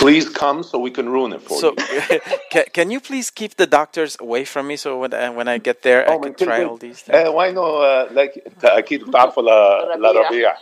please 0.00 0.28
come 0.42 0.58
so 0.70 0.74
we 0.86 0.90
can 0.98 1.08
ruin 1.16 1.32
it 1.36 1.42
for 1.46 1.56
So, 1.62 1.68
you. 2.10 2.20
can, 2.52 2.64
can 2.76 2.88
you 2.94 3.00
please 3.08 3.28
keep 3.40 3.52
the 3.62 3.68
doctors 3.78 4.12
away 4.26 4.44
from 4.52 4.64
me 4.70 4.76
so 4.84 4.88
when 5.02 5.12
I, 5.14 5.28
when 5.38 5.48
I 5.54 5.58
get 5.68 5.76
there 5.86 6.00
I 6.10 6.14
Oh, 6.14 6.18
من 6.18 6.32
can 6.32 6.34
كل 6.34 6.46
try 6.46 6.58
بيت. 6.58 6.68
all 6.68 6.76
these 6.76 7.00
things? 7.02 7.14
ايه 7.14 7.28
واي 7.28 7.52
نو 7.52 7.82
لايك 8.10 8.32
انت 8.46 8.64
اكيد 8.64 9.04
بتعرفوا 9.04 9.42
ل- 9.42 10.02
لربيع 10.02 10.54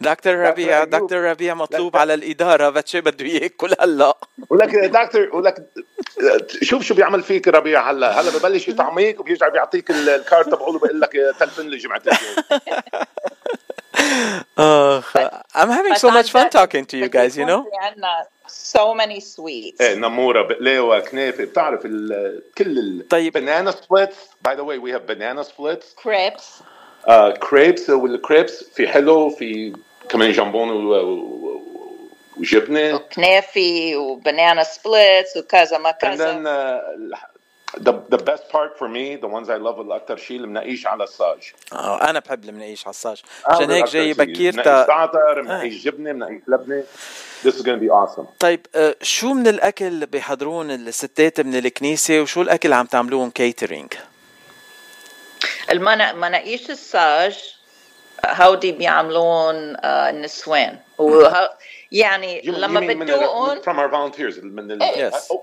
دكتور 0.00 0.34
ربيع 0.34 0.78
أيوب. 0.78 0.90
دكتور 0.90 1.18
ربيع 1.18 1.54
مطلوب 1.54 1.96
على 1.96 2.14
الإدارة 2.14 2.68
بتشي 2.70 3.00
بده 3.00 3.26
ياكل 3.26 3.74
هلا 3.80 4.16
ولك 4.50 4.74
دكتور 4.74 5.28
ولك 5.36 5.54
شوف 6.62 6.82
شو 6.82 6.94
بيعمل 6.94 7.22
فيك 7.22 7.48
ربيع 7.48 7.90
هلا 7.90 8.20
هلا 8.20 8.38
ببلش 8.38 8.68
يطعميك 8.68 9.20
وبيرجع 9.20 9.48
بيعطيك 9.48 9.90
ال- 9.90 10.08
الكارت 10.08 10.48
تبعوله 10.48 10.78
بقول 10.78 11.00
لك 11.00 11.12
تلفن 11.40 11.66
لي 11.68 11.76
جمعه 11.76 12.02
الجاي 14.58 14.98
آخ 14.98 15.16
I'm 15.54 15.68
having 15.70 15.94
so 15.96 16.10
much 16.10 16.30
fun 16.32 16.50
talking 16.50 16.84
to 16.86 16.96
you 16.96 17.08
guys 17.08 17.36
you 17.36 17.46
know 17.46 17.62
في 17.62 17.76
عنا 17.82 18.26
so 18.48 18.94
many 18.94 19.20
sweets 19.20 19.80
ايه 19.80 19.94
نموره 19.94 20.42
بقلاوه 20.42 21.00
كنافه 21.00 21.44
بتعرف 21.44 21.80
ال- 21.84 22.42
كل 22.58 22.78
ال 22.78 23.08
طيب. 23.08 23.38
banana 23.38 23.72
splits 23.72 24.16
by 24.48 24.54
the 24.54 24.64
way 24.64 24.78
we 24.78 24.90
have 24.90 25.06
banana 25.06 25.44
splits 25.44 25.86
crepes 26.02 26.62
uh, 27.06 27.32
crepes 27.48 27.90
والكريبس 27.90 28.64
في 28.74 28.88
حلو 28.88 29.30
في 29.30 29.72
كمان 30.08 30.32
جامبون 30.32 30.70
و- 30.86 30.94
و- 30.94 31.62
وجبنه 32.36 32.94
وكنافي 32.94 33.96
وبنانا 33.96 34.62
سبليتس 34.62 35.36
وكذا 35.36 35.78
ما 35.78 35.90
and 35.92 35.94
كذا 35.96 36.32
then 36.32 36.44
uh, 36.46 37.16
the 37.75 37.93
the 38.09 38.17
best 38.17 38.49
part 38.49 38.77
for 38.79 38.87
me 38.87 39.15
the 39.15 39.27
ones 39.27 39.49
I 39.49 39.57
love 39.57 39.79
الاكثر 39.79 40.17
شيء 40.17 40.37
المناقيش 40.37 40.87
على 40.87 41.03
الصاج. 41.03 41.51
آه 41.73 42.09
أنا 42.09 42.19
بحب 42.19 42.43
المناقيش 42.43 42.87
على 42.87 42.93
الصاج. 42.93 43.21
عشان 43.45 43.71
هيك 43.71 43.85
جاي 43.85 44.13
بكير 44.13 44.63
تا 44.63 44.85
زعتر 44.87 45.41
مناقيش 45.41 45.83
جبنة 45.83 46.13
مناقيش 46.13 46.41
لبنة. 46.47 46.83
This 47.43 47.53
is 47.55 47.61
going 47.61 47.79
to 47.79 47.85
be 47.85 47.89
awesome. 47.89 48.25
طيب 48.39 48.67
آه، 48.75 48.95
شو 49.01 49.33
من 49.33 49.47
الأكل 49.47 50.05
بيحضرون 50.05 50.71
الستات 50.71 51.41
من 51.41 51.55
الكنيسة 51.55 52.21
وشو 52.21 52.41
الأكل 52.41 52.73
عم 52.73 52.85
تعملوهم 52.85 53.29
catering 53.29 53.93
المنا 55.71 56.13
مناقيش 56.13 56.69
الصاج 56.69 57.55
هودي 58.25 58.71
بيعملون 58.71 59.75
آه، 59.75 60.09
النسوان. 60.09 60.79
وه... 60.97 61.49
يعني 61.91 62.41
لما 62.41 62.79
بدوقون 62.79 63.61
from 63.61 63.77
our 63.77 63.91
volunteers 63.91 64.43
من 64.43 64.71
ال 64.71 64.83
إيه. 64.83 65.09
Yes. 65.09 65.33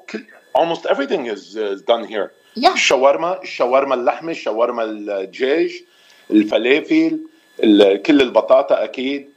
كل- 0.55 0.61
almost 0.61 0.87
everything 0.87 1.27
is, 1.27 1.57
is 1.57 1.83
done 1.83 2.05
here. 2.05 2.33
Yeah. 2.57 2.73
الشاورما 2.75 3.43
الشاورما 3.43 3.95
اللحمة 3.95 4.31
الشاورما 4.33 4.83
الدجاج 4.85 5.71
الفلافل 6.31 7.19
ال- 7.65 8.03
كل 8.03 8.21
البطاطا 8.21 8.85
أكيد. 8.85 9.29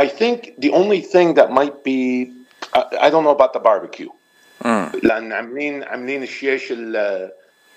I 0.00 0.06
think 0.06 0.52
the 0.58 0.70
only 0.72 1.00
thing 1.00 1.34
that 1.34 1.50
might 1.50 1.84
be 1.84 2.30
I, 2.74 2.82
I 3.06 3.10
don't 3.10 3.24
know 3.24 3.30
about 3.38 3.52
the 3.52 3.60
barbecue. 3.60 4.08
لأن 5.02 5.32
عاملين 5.32 5.82
عاملين 5.82 6.22
الشيش 6.22 6.72
ال- 6.72 6.96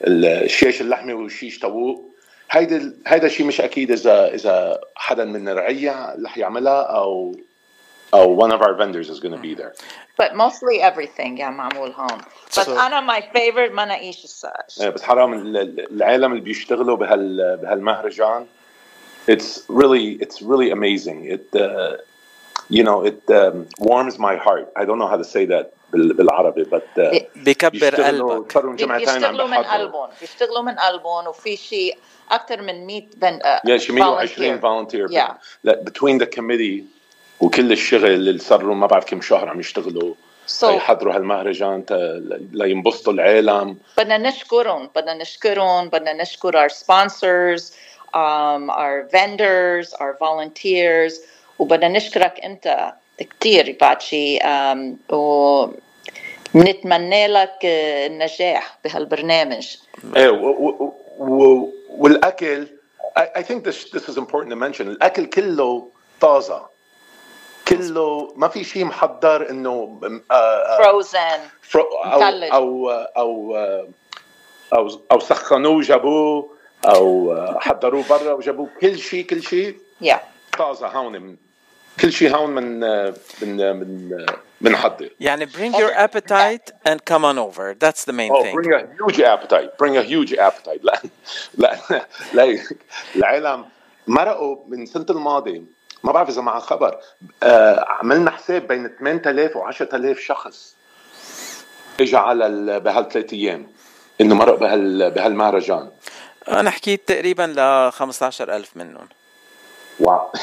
ال- 0.07 0.25
الشيش 0.25 0.81
اللحمة 0.81 1.13
والشيش 1.13 1.59
طاووق. 1.59 2.13
هيدا 2.51 2.93
هيدا 3.07 3.27
الشيء 3.27 3.45
مش 3.45 3.61
أكيد 3.61 3.91
إذا 3.91 4.33
إذا 4.33 4.81
حدا 4.95 5.25
من 5.25 5.49
الرعية 5.49 6.15
رح 6.25 6.37
يعملها 6.37 6.81
أو 6.81 7.35
او 8.14 8.40
one 8.46 8.52
of 8.52 8.60
our 8.62 8.74
vendors 8.74 9.08
is 9.10 9.20
going 9.20 9.34
to 9.36 9.42
be 9.48 9.54
there 9.54 9.72
but 10.22 10.34
mostly 10.34 10.80
everything 10.82 11.38
يعني 11.38 11.56
معمول 11.56 11.92
هون 11.92 12.18
بس 12.58 12.60
So- 12.60 12.68
انا 12.68 13.18
my 13.18 13.20
favorite 13.22 13.72
مناقيش 13.72 14.24
الساج 14.24 14.52
إيه، 14.80 14.88
بس 14.88 15.02
حرام 15.02 15.32
ال- 15.34 15.56
ال- 15.56 15.92
العالم 15.96 16.32
اللي 16.32 16.42
بيشتغلوا 16.44 16.96
بهال 16.96 17.56
بهالمهرجان 17.62 18.46
it's 19.30 19.60
really 19.68 20.18
it's 20.24 20.38
really 20.42 20.70
amazing 20.78 21.18
it 21.36 21.46
uh, 21.60 21.96
you 22.76 22.82
know 22.88 22.98
it 23.10 23.20
um, 23.40 23.56
warms 23.90 24.14
my 24.28 24.36
heart 24.46 24.66
I 24.80 24.82
don't 24.86 24.98
know 25.02 25.10
how 25.14 25.18
to 25.24 25.28
say 25.36 25.44
that 25.46 25.66
بال- 25.92 26.12
بالعربي 26.14 26.64
but 26.64 27.00
uh, 27.02 27.22
بكبر 27.36 27.70
بيشتغلوا 27.70 28.34
قلبك 28.34 28.52
صاروا 28.52 28.76
جمعتين 28.76 29.08
عم 29.08 29.14
بيشتغلوا 29.14 29.46
من 29.46 29.56
بيحضروا. 29.56 29.74
قلبهم 29.86 30.08
بيشتغلوا 30.20 30.62
من 30.62 30.74
قلبهم 30.74 31.26
وفي 31.26 31.56
شيء 31.56 31.98
اكثر 32.30 32.62
من 32.62 32.86
100 32.86 33.02
بن 33.16 33.38
آه، 33.42 33.60
يا 33.64 33.78
شي 33.78 33.92
120 33.92 34.58
volunteer. 34.60 34.62
volunteer 34.62 35.12
Yeah. 35.12 35.32
لا 35.64 35.84
between 35.84 36.18
the 36.18 36.26
committee 36.26 36.82
وكل 37.43 37.71
الشغل 37.71 38.05
اللي 38.05 38.37
صار 38.37 38.63
لهم 38.63 38.79
ما 38.79 38.87
بعرف 38.87 39.05
كم 39.05 39.21
شهر 39.21 39.49
عم 39.49 39.59
يشتغلوا. 39.59 40.13
So- 40.61 40.63
يحضروا 40.63 41.15
هالمهرجان 41.15 41.83
لينبسطوا 42.51 43.13
العالم. 43.13 43.77
بدنا 43.97 44.17
نشكرهم 44.17 44.89
بدنا 44.95 45.13
نشكرهم 45.13 45.89
بدنا 45.89 46.13
نشكر 46.13 46.67
our 46.67 46.71
sponsors 46.71 47.61
um, 48.13 48.69
our 48.69 49.07
vendors 49.11 49.93
our 49.93 50.13
volunteers 50.19 51.13
وبدنا 51.59 51.87
نشكرك 51.87 52.39
أنت 52.39 52.93
كثير 53.17 53.77
باتشي 53.81 54.39
um, 54.39 55.13
و 55.13 55.67
نتمنى 56.55 57.27
لك 57.27 57.65
آه، 57.65 58.07
النجاح 58.07 58.77
بهالبرنامج. 58.85 59.75
إيه 60.15 60.29
والأكل 61.89 62.67
I, 63.19 63.39
I 63.39 63.43
think 63.43 63.63
this 63.63 63.91
this 63.91 64.09
is 64.09 64.17
important 64.17 64.49
to 64.49 64.55
mention. 64.55 64.81
الأكل 64.81 65.25
كله 65.25 65.87
طازة. 66.21 66.72
كله 67.67 68.33
ما 68.35 68.47
في 68.47 68.63
شيء 68.63 68.85
محضر 68.85 69.49
انه 69.49 69.99
آه، 70.31 70.33
آه، 70.35 70.77
frozen 71.01 71.39
فرو- 71.61 72.03
أو 72.05 72.19
مثلج. 72.19 72.51
أو 72.53 72.89
أو 72.91 73.55
أو 74.73 74.89
أو 75.11 75.19
سخنوه 75.19 75.71
وجابوه 75.77 76.49
أو 76.85 77.35
حضروه 77.59 78.03
برا 78.09 78.33
وجابوه 78.33 78.69
كل 78.81 78.97
شيء 78.99 79.25
كل 79.25 79.43
شيء 79.43 79.77
yeah 80.03 80.17
طازه 80.57 80.87
هون 80.87 81.11
من 81.21 81.35
كل 82.01 82.11
شيء 82.11 82.35
هون 82.35 82.49
من 82.49 82.79
من 83.41 83.75
من 83.79 84.25
بنحضر 84.61 85.09
يعني 85.19 85.45
bring 85.47 85.73
your 85.75 85.91
appetite 86.07 86.71
and 86.89 86.99
come 87.05 87.23
on 87.25 87.37
over 87.37 87.73
that's 87.85 88.03
the 88.05 88.13
main 88.13 88.31
Oh, 88.31 88.41
thing 88.43 88.55
bring 88.55 88.73
a 88.73 88.81
huge 88.99 89.19
appetite. 89.33 89.77
Bring 89.77 89.97
a 89.97 90.03
huge 90.03 90.33
appetite. 90.33 90.81
لا 90.83 91.01
لا 91.57 91.77
لا 92.33 92.59
العالم 93.15 93.65
مرقوا 94.07 94.57
من 94.67 94.85
سنة 94.85 95.05
الماضي 95.09 95.63
ما 96.03 96.11
بعرف 96.11 96.29
إذا 96.29 96.41
مع 96.41 96.59
خبر. 96.59 96.97
آه 97.43 97.85
عملنا 97.87 98.31
حساب 98.31 98.67
بين 98.67 98.87
8000 98.99 99.55
و 99.55 99.61
10000 99.61 100.19
شخص 100.19 100.75
اجى 101.99 102.17
على 102.17 102.47
ال- 102.47 102.79
بهالثلاث 102.79 103.33
أيام. 103.33 103.67
إنه 104.21 104.35
مرق 104.35 104.59
بهال 104.59 105.11
بهالمهرجان. 105.11 105.89
أنا 106.49 106.69
حكيت 106.69 107.07
تقريبا 107.07 107.43
ل 107.43 107.91
15000 107.91 108.77
منهم. 108.77 109.07
Wow. 110.00 110.30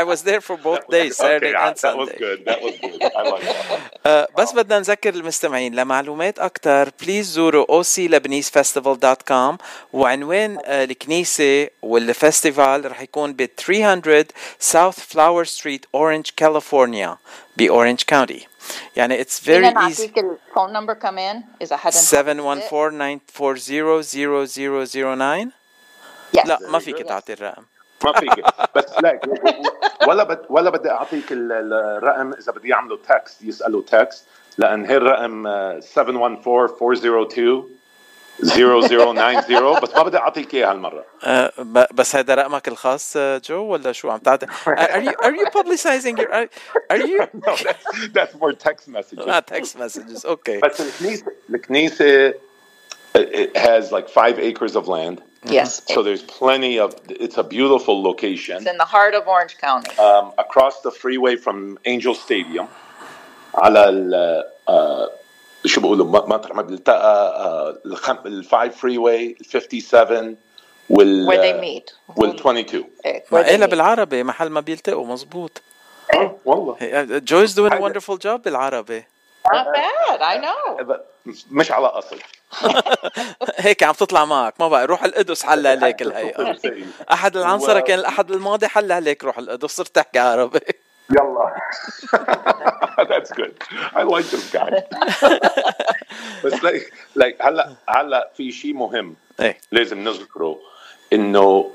I 0.00 0.02
was 0.06 0.22
there 0.22 0.40
for 0.40 0.56
both 0.56 0.88
days 0.88 1.16
Saturday 1.16 1.52
okay, 1.54 1.68
and 1.68 1.76
that 1.76 1.96
was 1.98 2.08
Sunday 2.08 2.18
good. 2.18 2.38
That 2.46 2.60
was 2.62 2.74
good. 2.80 3.02
I 3.02 3.22
like 3.30 3.42
that. 3.42 3.80
آه، 4.06 4.28
بس 4.38 4.52
بدنا 4.52 4.78
نذكر 4.78 5.14
المستمعين 5.14 5.74
لمعلومات 5.74 6.38
أكثر 6.38 6.90
بليز 7.02 7.30
زوروا 7.30 7.82
oclebanesefestival.com 7.82 9.58
وعنوان 9.92 10.58
آه، 10.64 10.84
الكنيسة 10.84 11.68
والفestival 11.82 12.86
رح 12.86 13.00
يكون 13.00 13.32
ب 13.32 13.48
300 13.56 14.26
South 14.60 14.98
Flower 15.12 15.44
Street 15.44 15.86
Orange 15.96 16.30
California 16.44 17.16
بأورنج 17.56 18.02
كاونتي 18.06 18.46
يعني 18.96 19.24
it's 19.24 19.40
فينا 19.40 19.70
very 19.70 19.74
easy 19.74 19.78
نعطيك 19.78 20.18
الفون 20.18 20.72
نمبر 20.72 20.94
كمان 20.94 21.42
اذا 21.62 21.76
حدا 21.76 21.98
714-940-0009 25.46 25.57
Yes. 26.37 26.47
لا 26.47 26.59
ما 26.69 26.79
فيك 26.79 27.01
تعطي 27.01 27.33
الرقم. 27.33 27.63
ما 28.05 28.13
فيك. 28.13 28.45
بس 28.75 28.85
لا 29.03 29.19
ولا 30.07 30.23
بد 30.23 30.45
ولا 30.49 30.69
بدي 30.69 30.89
أعطيك 30.91 31.31
ال- 31.31 31.51
ال- 31.51 31.73
الرقم 31.97 32.33
إذا 32.33 32.51
بدي 32.51 32.69
يعملوا 32.69 32.97
text 33.07 33.41
يسألوا 33.41 33.81
text 33.81 34.25
لأن 34.57 34.85
هي 34.85 34.97
الرقم 34.97 35.47
آه، 35.47 35.79
714 35.79 36.73
402 36.81 37.63
0090 38.43 39.79
بس 39.81 39.95
ما 39.95 40.03
بدي 40.03 40.17
أعطيك 40.17 40.53
اياه 40.53 40.71
هالمرة. 40.71 41.05
آه، 41.23 41.51
ب- 41.59 41.85
بس 41.95 42.15
هذا 42.15 42.35
رقمك 42.35 42.67
الخاص 42.67 43.13
آه، 43.17 43.41
جو 43.45 43.63
ولا 43.63 43.91
شو 43.91 44.09
عم 44.09 44.17
تعطي؟ 44.17 44.45
are 44.65 45.01
you 45.03 45.11
are 45.25 45.33
you 45.33 45.45
publicizing 45.59 46.17
your 46.19 46.31
are, 46.33 46.47
are 46.93 47.01
you 47.07 47.19
No, 47.47 47.55
that's, 47.55 48.07
that's 48.13 48.33
for 48.39 48.51
text 48.53 48.87
messages. 48.87 49.25
ah, 49.27 49.41
text 49.41 49.77
messages. 49.79 50.25
Okay. 50.25 50.59
بس 50.63 50.81
الكنيسه 50.81 51.25
الكنيسة 51.49 52.33
it 53.17 53.57
has 53.57 53.91
like 53.91 54.07
five 54.09 54.37
acres 54.39 54.75
of 54.75 54.87
land. 54.87 55.17
Yes. 55.58 55.70
So 55.94 55.98
there's 56.02 56.24
plenty 56.40 56.74
of. 56.84 56.90
It's 57.24 57.36
a 57.44 57.46
beautiful 57.56 57.96
location 58.10 58.56
It's 58.62 58.72
in 58.74 58.78
the 58.84 58.90
heart 58.96 59.14
of 59.20 59.22
Orange 59.36 59.54
County. 59.66 59.92
um, 60.08 60.26
across 60.44 60.74
the 60.86 60.92
freeway 61.02 61.34
from 61.44 61.56
Angel 61.92 62.14
Stadium. 62.26 62.66
على 63.54 63.88
ال 63.88 64.14
آه، 64.68 65.10
شو 65.66 65.80
بقولوا 65.80 66.06
م- 66.06 66.30
مطرح 66.32 66.56
ما 66.56 66.62
بيلتقى 66.62 67.34
آه، 67.36 67.78
الخم- 67.86 68.26
الفايف 68.26 68.76
فري 68.76 68.98
واي 68.98 69.36
ال 69.40 69.46
57 69.46 70.36
وال 70.90 71.26
Where 71.28 71.36
they 71.42 71.64
meet. 71.64 71.94
وال 72.16 72.36
22 72.36 72.84
إيه, 73.06 73.24
ما 73.32 73.38
where 73.42 73.44
they 73.46 73.50
قالها 73.50 73.66
meet. 73.66 73.70
بالعربي 73.70 74.22
محل 74.22 74.48
ما 74.50 74.60
بيلتقوا 74.60 75.06
مزبوط 75.06 75.62
آه، 76.14 76.36
والله 76.44 76.76
جو 77.18 77.46
is 77.46 77.50
doing 77.50 77.72
a 77.72 77.80
wonderful 77.80 78.16
job 78.18 78.40
بالعربي 78.44 79.04
Not 79.53 79.67
bad, 79.75 80.21
I 80.21 80.37
know. 80.45 80.95
مش 81.51 81.71
على 81.71 81.87
أصل. 81.87 82.17
هيك 83.65 83.83
عم 83.83 83.93
تطلع 83.93 84.25
معك. 84.25 84.53
ما 84.59 84.67
بقى 84.67 84.85
روح 84.87 85.03
القدس 85.03 85.43
حل 85.43 85.67
عليك 85.67 86.01
الهيئة. 86.01 86.55
أحد 87.13 87.37
العنصرة 87.37 87.79
و- 87.79 87.83
كان 87.83 87.99
الأحد 87.99 88.31
الماضي 88.31 88.67
حل 88.67 88.91
عليك 88.91 89.23
روح 89.23 89.37
القدس. 89.37 89.71
صرت 89.75 89.95
تحكي 89.95 90.19
عربي. 90.19 90.59
يلا. 91.11 91.55
That's 93.09 93.31
good. 93.31 93.53
I 93.95 94.03
like 94.03 94.25
this 94.35 94.51
guy. 94.53 94.69
بس 96.43 96.53
like, 96.53 96.93
like 97.23 97.35
هلا 97.41 97.73
هلا 97.89 98.29
في 98.37 98.51
شيء 98.51 98.73
مهم 98.73 99.15
إيه. 99.41 99.57
لازم 99.71 100.03
نذكره. 100.03 100.59
إنه 101.13 101.71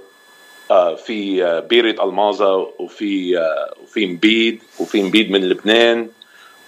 آه، 0.70 0.94
في 0.94 1.44
آه، 1.44 1.60
بيرة 1.60 2.04
ألماظة 2.04 2.54
وفي 2.56 3.38
آه، 3.38 3.74
وفي 3.82 4.06
مبيد 4.06 4.62
وفي 4.80 5.02
مبيد 5.02 5.30
من 5.30 5.48
لبنان. 5.48 6.10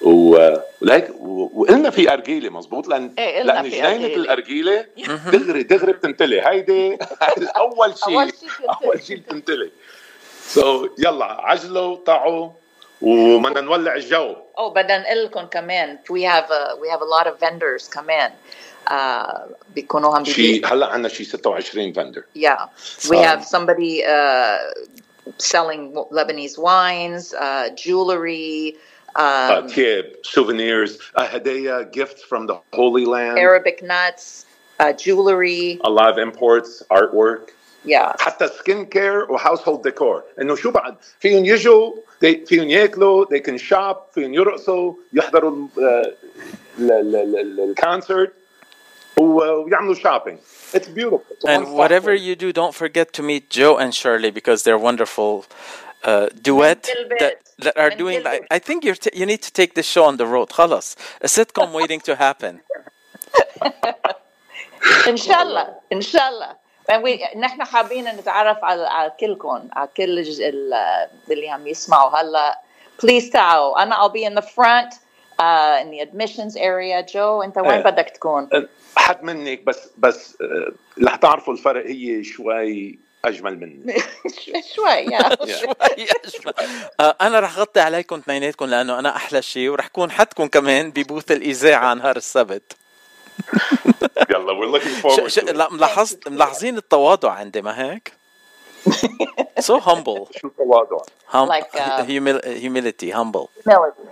و- 0.00 0.56
ولهيك 0.82 1.10
وقلنا 1.20 1.90
في 1.90 2.12
ارجيله 2.12 2.50
مزبوط 2.50 2.88
لأن 2.88 3.14
إيه، 3.18 3.42
لأن 3.42 3.70
جنينة. 3.70 4.06
الارجيله 4.14 4.86
دغري 5.32 5.62
دغري 5.62 5.92
بتنتلي. 5.92 6.40
هيدي 6.48 6.98
أول 7.56 7.94
شيء. 8.04 8.30
أول 8.84 9.02
شيء 9.02 9.16
بتنتلي. 9.16 9.70
سو 10.46 10.88
يلا 10.98 11.24
عجلوا 11.24 11.96
طعوا 11.96 12.50
وبدنا 13.02 13.60
نولع 13.60 13.94
الجو. 13.94 14.34
Oh, 14.58 14.72
بدنا 14.74 14.98
نقول 14.98 15.24
لكم 15.24 15.46
كمان 15.46 15.98
have 16.04 16.50
a, 16.50 16.76
we 16.80 16.88
have 16.88 17.00
a 17.00 17.04
lot 17.04 17.26
of 17.26 17.40
vendors 17.40 17.90
كمان 17.90 18.30
uh, 18.90 19.38
بيكونوا 19.74 20.18
هم 20.18 20.24
شيء 20.24 20.52
بيبيعوا. 20.52 20.74
هلأ 20.74 20.86
عندنا 20.86 21.08
شيء 21.08 21.26
26 21.26 21.92
فندر 21.92 22.22
Yeah, 22.38 22.66
we 23.08 23.16
Um, 23.16 23.22
have 23.24 23.44
somebody 23.44 24.04
uh, 24.04 24.58
selling 25.38 25.92
Lebanese 26.12 26.58
wines, 26.58 27.34
uh, 27.34 27.68
jewelry, 27.76 28.76
um, 29.15 29.67
تياب 29.73 30.11
سوفينيرز 30.23 30.99
هدايا 31.17 31.91
gifts 31.97 32.21
from 32.23 32.47
the 32.47 32.55
Holy 32.73 33.05
Land 33.05 33.37
Arabic 33.39 33.83
nuts, 33.83 34.45
uh, 34.79 34.93
jewelry. 34.93 35.79
a 35.83 35.89
lot 35.89 36.09
of 36.11 36.17
imports 36.17 36.83
artwork 36.91 37.51
Yeah, 37.85 38.15
حتى 38.19 38.47
سكين 38.47 38.85
كير 38.85 39.31
وهاوس 39.31 39.67
هولد 39.67 39.81
ديكور 39.81 40.23
انه 40.41 40.55
شو 40.55 40.71
بعد 40.71 40.95
فيهم 41.19 41.45
يجوا 41.45 41.93
they- 42.25 42.45
فيهم 42.47 42.69
ياكلوا 42.69 43.25
they 43.25 43.39
can 43.39 43.57
shop 43.57 43.97
فيهم 44.15 44.33
يرقصوا 44.33 44.93
يحضروا 45.13 45.51
ال- 45.77 46.15
ال- 46.79 47.15
ال- 47.15 47.39
ال- 47.39 47.59
الكونسرت 47.69 48.33
ويعملوا 49.17 49.95
shopping 49.95 50.37
it's 50.75 50.87
beautiful 50.87 51.21
It's 51.31 51.43
a 51.43 51.47
And 51.47 51.63
one-stop 51.63 51.77
whatever 51.79 52.11
place. 52.15 52.21
you 52.27 52.35
do, 52.35 52.53
don't 52.61 52.75
forget 52.83 53.07
to 53.13 53.21
meet 53.23 53.49
Joe 53.49 53.77
and 53.77 53.93
Shirley 53.99 54.31
because 54.39 54.59
they're 54.63 54.83
wonderful 54.89 55.45
uh, 56.05 56.27
duet 56.47 56.83
Gilbert. 56.83 57.19
that, 57.19 57.35
that 57.65 57.77
are 57.77 57.89
And 57.91 57.97
doing. 58.03 58.23
Like, 58.23 58.31
Gilbert. 58.33 58.47
I 58.57 58.59
think 58.59 58.83
you're 58.85 58.95
t- 59.05 59.15
you 59.19 59.25
need 59.25 59.41
to 59.47 59.51
take 59.59 59.71
this 59.79 59.87
show 59.95 60.03
on 60.05 60.17
the 60.17 60.25
road. 60.35 60.49
خلاص, 60.51 60.95
a 61.23 61.27
sitcom 61.27 61.71
waiting 61.79 61.99
to 62.09 62.15
happen. 62.15 62.53
ان 65.07 65.17
شاء 65.17 65.41
الله 65.41 65.75
ان 65.93 66.01
شاء 66.01 66.29
الله 66.29 66.61
And 66.91 67.03
we- 67.03 67.37
نحن 67.37 67.63
حابين 67.63 68.05
نتعرف 68.05 68.63
على 68.63 68.83
على 68.87 69.11
كلكم 69.19 69.67
على 69.73 69.89
كل 69.97 70.19
الج- 70.19 70.41
ال- 70.41 71.07
اللي 71.31 71.49
عم 71.49 71.67
يسمعوا 71.67 72.09
هلا 72.21 72.59
بليز 73.03 73.29
تعالوا 73.29 73.83
انا 73.83 73.95
I'll 73.95 74.11
be 74.11 74.25
in 74.25 74.35
the 74.35 74.45
front 74.47 74.93
uh, 75.39 75.81
in 75.81 75.91
the 75.91 75.99
admissions 76.01 76.55
area 76.55 77.03
Joe 77.13 77.43
انت 77.43 77.57
وين 77.57 77.71
إيه. 77.71 77.83
بدك 77.83 78.09
تكون؟ 78.09 78.49
حد 78.97 79.23
منك 79.23 79.63
بس 79.63 79.89
بس 79.97 80.37
آه، 80.41 80.71
رح 81.03 81.15
تعرفوا 81.15 81.53
الفرق 81.53 81.85
هي 81.85 82.23
شوي 82.23 82.99
أجمل 83.26 83.60
مني. 83.60 83.94
شوي 84.74 84.90
يا 84.90 85.36
شوي 85.60 85.74
أجمل. 85.80 86.54
آه، 87.00 87.16
أنا 87.20 87.40
رح 87.40 87.58
غطي 87.58 87.80
عليكم 87.80 88.16
اثنيناتكم 88.16 88.66
لأنه 88.66 88.98
أنا 88.98 89.16
أحلى 89.16 89.42
شيء 89.42 89.68
ورح 89.68 89.86
كون 89.86 90.10
حدكم 90.10 90.46
كمان 90.46 90.90
ببوث 90.90 91.32
الإذاعة 91.32 91.94
نهار 91.94 92.16
السبت. 92.16 92.76
يلا 94.30 94.52
we're 94.52 94.80
looking 94.80 95.08
ش... 95.28 95.38
forward 95.40 95.72
ملاحظت 95.72 96.28
ملاحظين 96.28 96.76
التواضع 96.76 97.32
عندي 97.32 97.62
ما 97.62 97.92
هيك؟ 97.92 98.12
so 99.60 99.80
humble. 99.80 100.38
شو 100.40 100.48
التواضع؟ 100.48 100.98
Hum... 101.32 101.48
Like, 101.48 101.74
uh, 101.74 102.04
humil... 102.06 102.38
humility 102.64 103.10
humble. 103.10 103.50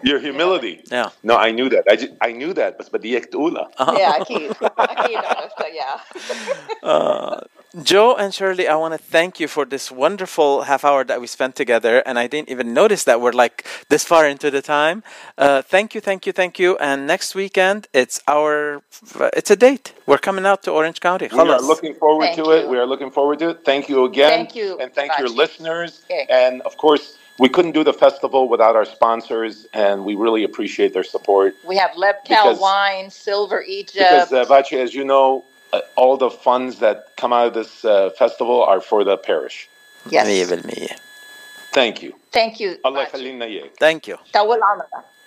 your 0.02 0.18
humility. 0.18 0.82
Yeah. 0.90 1.10
No 1.22 1.36
I 1.36 1.50
knew 1.52 1.68
that. 1.74 1.84
I, 1.92 1.96
ju- 1.96 2.16
I 2.20 2.32
knew 2.32 2.52
that 2.54 2.78
بس 2.80 2.88
بدي 2.88 3.08
إياك 3.08 3.24
تقولها. 3.24 3.70
يا 3.80 4.20
أكيد. 4.20 4.52
أكيد 4.78 5.16
عرفتها 5.16 5.66
يا 5.66 5.96
Joe 7.82 8.14
and 8.14 8.32
Shirley, 8.32 8.68
I 8.68 8.76
want 8.76 8.94
to 8.94 8.98
thank 8.98 9.40
you 9.40 9.48
for 9.48 9.64
this 9.64 9.90
wonderful 9.90 10.62
half 10.62 10.84
hour 10.84 11.02
that 11.04 11.20
we 11.20 11.26
spent 11.26 11.56
together. 11.56 12.02
And 12.06 12.18
I 12.18 12.28
didn't 12.28 12.48
even 12.48 12.72
notice 12.72 13.02
that 13.04 13.20
we're 13.20 13.32
like 13.32 13.66
this 13.88 14.04
far 14.04 14.28
into 14.28 14.50
the 14.50 14.62
time. 14.62 15.02
Uh, 15.36 15.60
thank 15.60 15.94
you, 15.94 16.00
thank 16.00 16.24
you, 16.24 16.32
thank 16.32 16.58
you. 16.58 16.76
And 16.78 17.06
next 17.06 17.34
weekend, 17.34 17.88
it's 17.92 18.22
our, 18.28 18.82
it's 19.32 19.50
a 19.50 19.56
date. 19.56 19.92
We're 20.06 20.18
coming 20.18 20.46
out 20.46 20.62
to 20.64 20.70
Orange 20.70 21.00
County. 21.00 21.28
We 21.32 21.38
are 21.38 21.60
looking 21.60 21.94
forward 21.94 22.26
thank 22.26 22.36
to 22.36 22.42
you. 22.42 22.52
it. 22.52 22.68
We 22.68 22.78
are 22.78 22.86
looking 22.86 23.10
forward 23.10 23.40
to 23.40 23.50
it. 23.50 23.64
Thank 23.64 23.88
you 23.88 24.04
again. 24.04 24.30
Thank 24.30 24.54
you. 24.54 24.78
And 24.78 24.94
thank 24.94 25.18
your 25.18 25.28
listeners. 25.28 26.04
And 26.28 26.62
of 26.62 26.76
course, 26.76 27.18
we 27.40 27.48
couldn't 27.48 27.72
do 27.72 27.82
the 27.82 27.92
festival 27.92 28.48
without 28.48 28.76
our 28.76 28.84
sponsors, 28.84 29.66
and 29.72 30.04
we 30.04 30.14
really 30.14 30.44
appreciate 30.44 30.92
their 30.92 31.02
support. 31.02 31.56
We 31.66 31.76
have 31.76 31.90
Lebtel 31.92 32.28
because, 32.28 32.60
Wine, 32.60 33.10
Silver 33.10 33.64
Egypt. 33.66 33.96
Because, 33.96 34.32
uh, 34.32 34.44
Vachi, 34.44 34.78
as 34.78 34.94
you 34.94 35.04
know, 35.04 35.44
all 35.95 36.17
the 36.17 36.29
funds 36.29 36.79
that 36.79 37.05
come 37.17 37.33
out 37.33 37.47
of 37.47 37.53
this 37.53 37.85
uh, 37.85 38.09
festival 38.17 38.63
are 38.63 38.81
for 38.81 39.03
the 39.03 39.17
parish. 39.17 39.69
yes. 40.09 40.27
100%. 40.27 40.97
Thank 41.73 42.01
you. 42.03 42.13
Thank 42.31 42.59
you. 42.59 42.77
الله 42.85 43.05
Vachi. 43.05 43.09
يخلينا 43.09 43.45
إياك. 43.45 43.71
Thank 43.79 44.07
you. 44.07 44.17
طول 44.33 44.59
عمرك. 44.63 45.05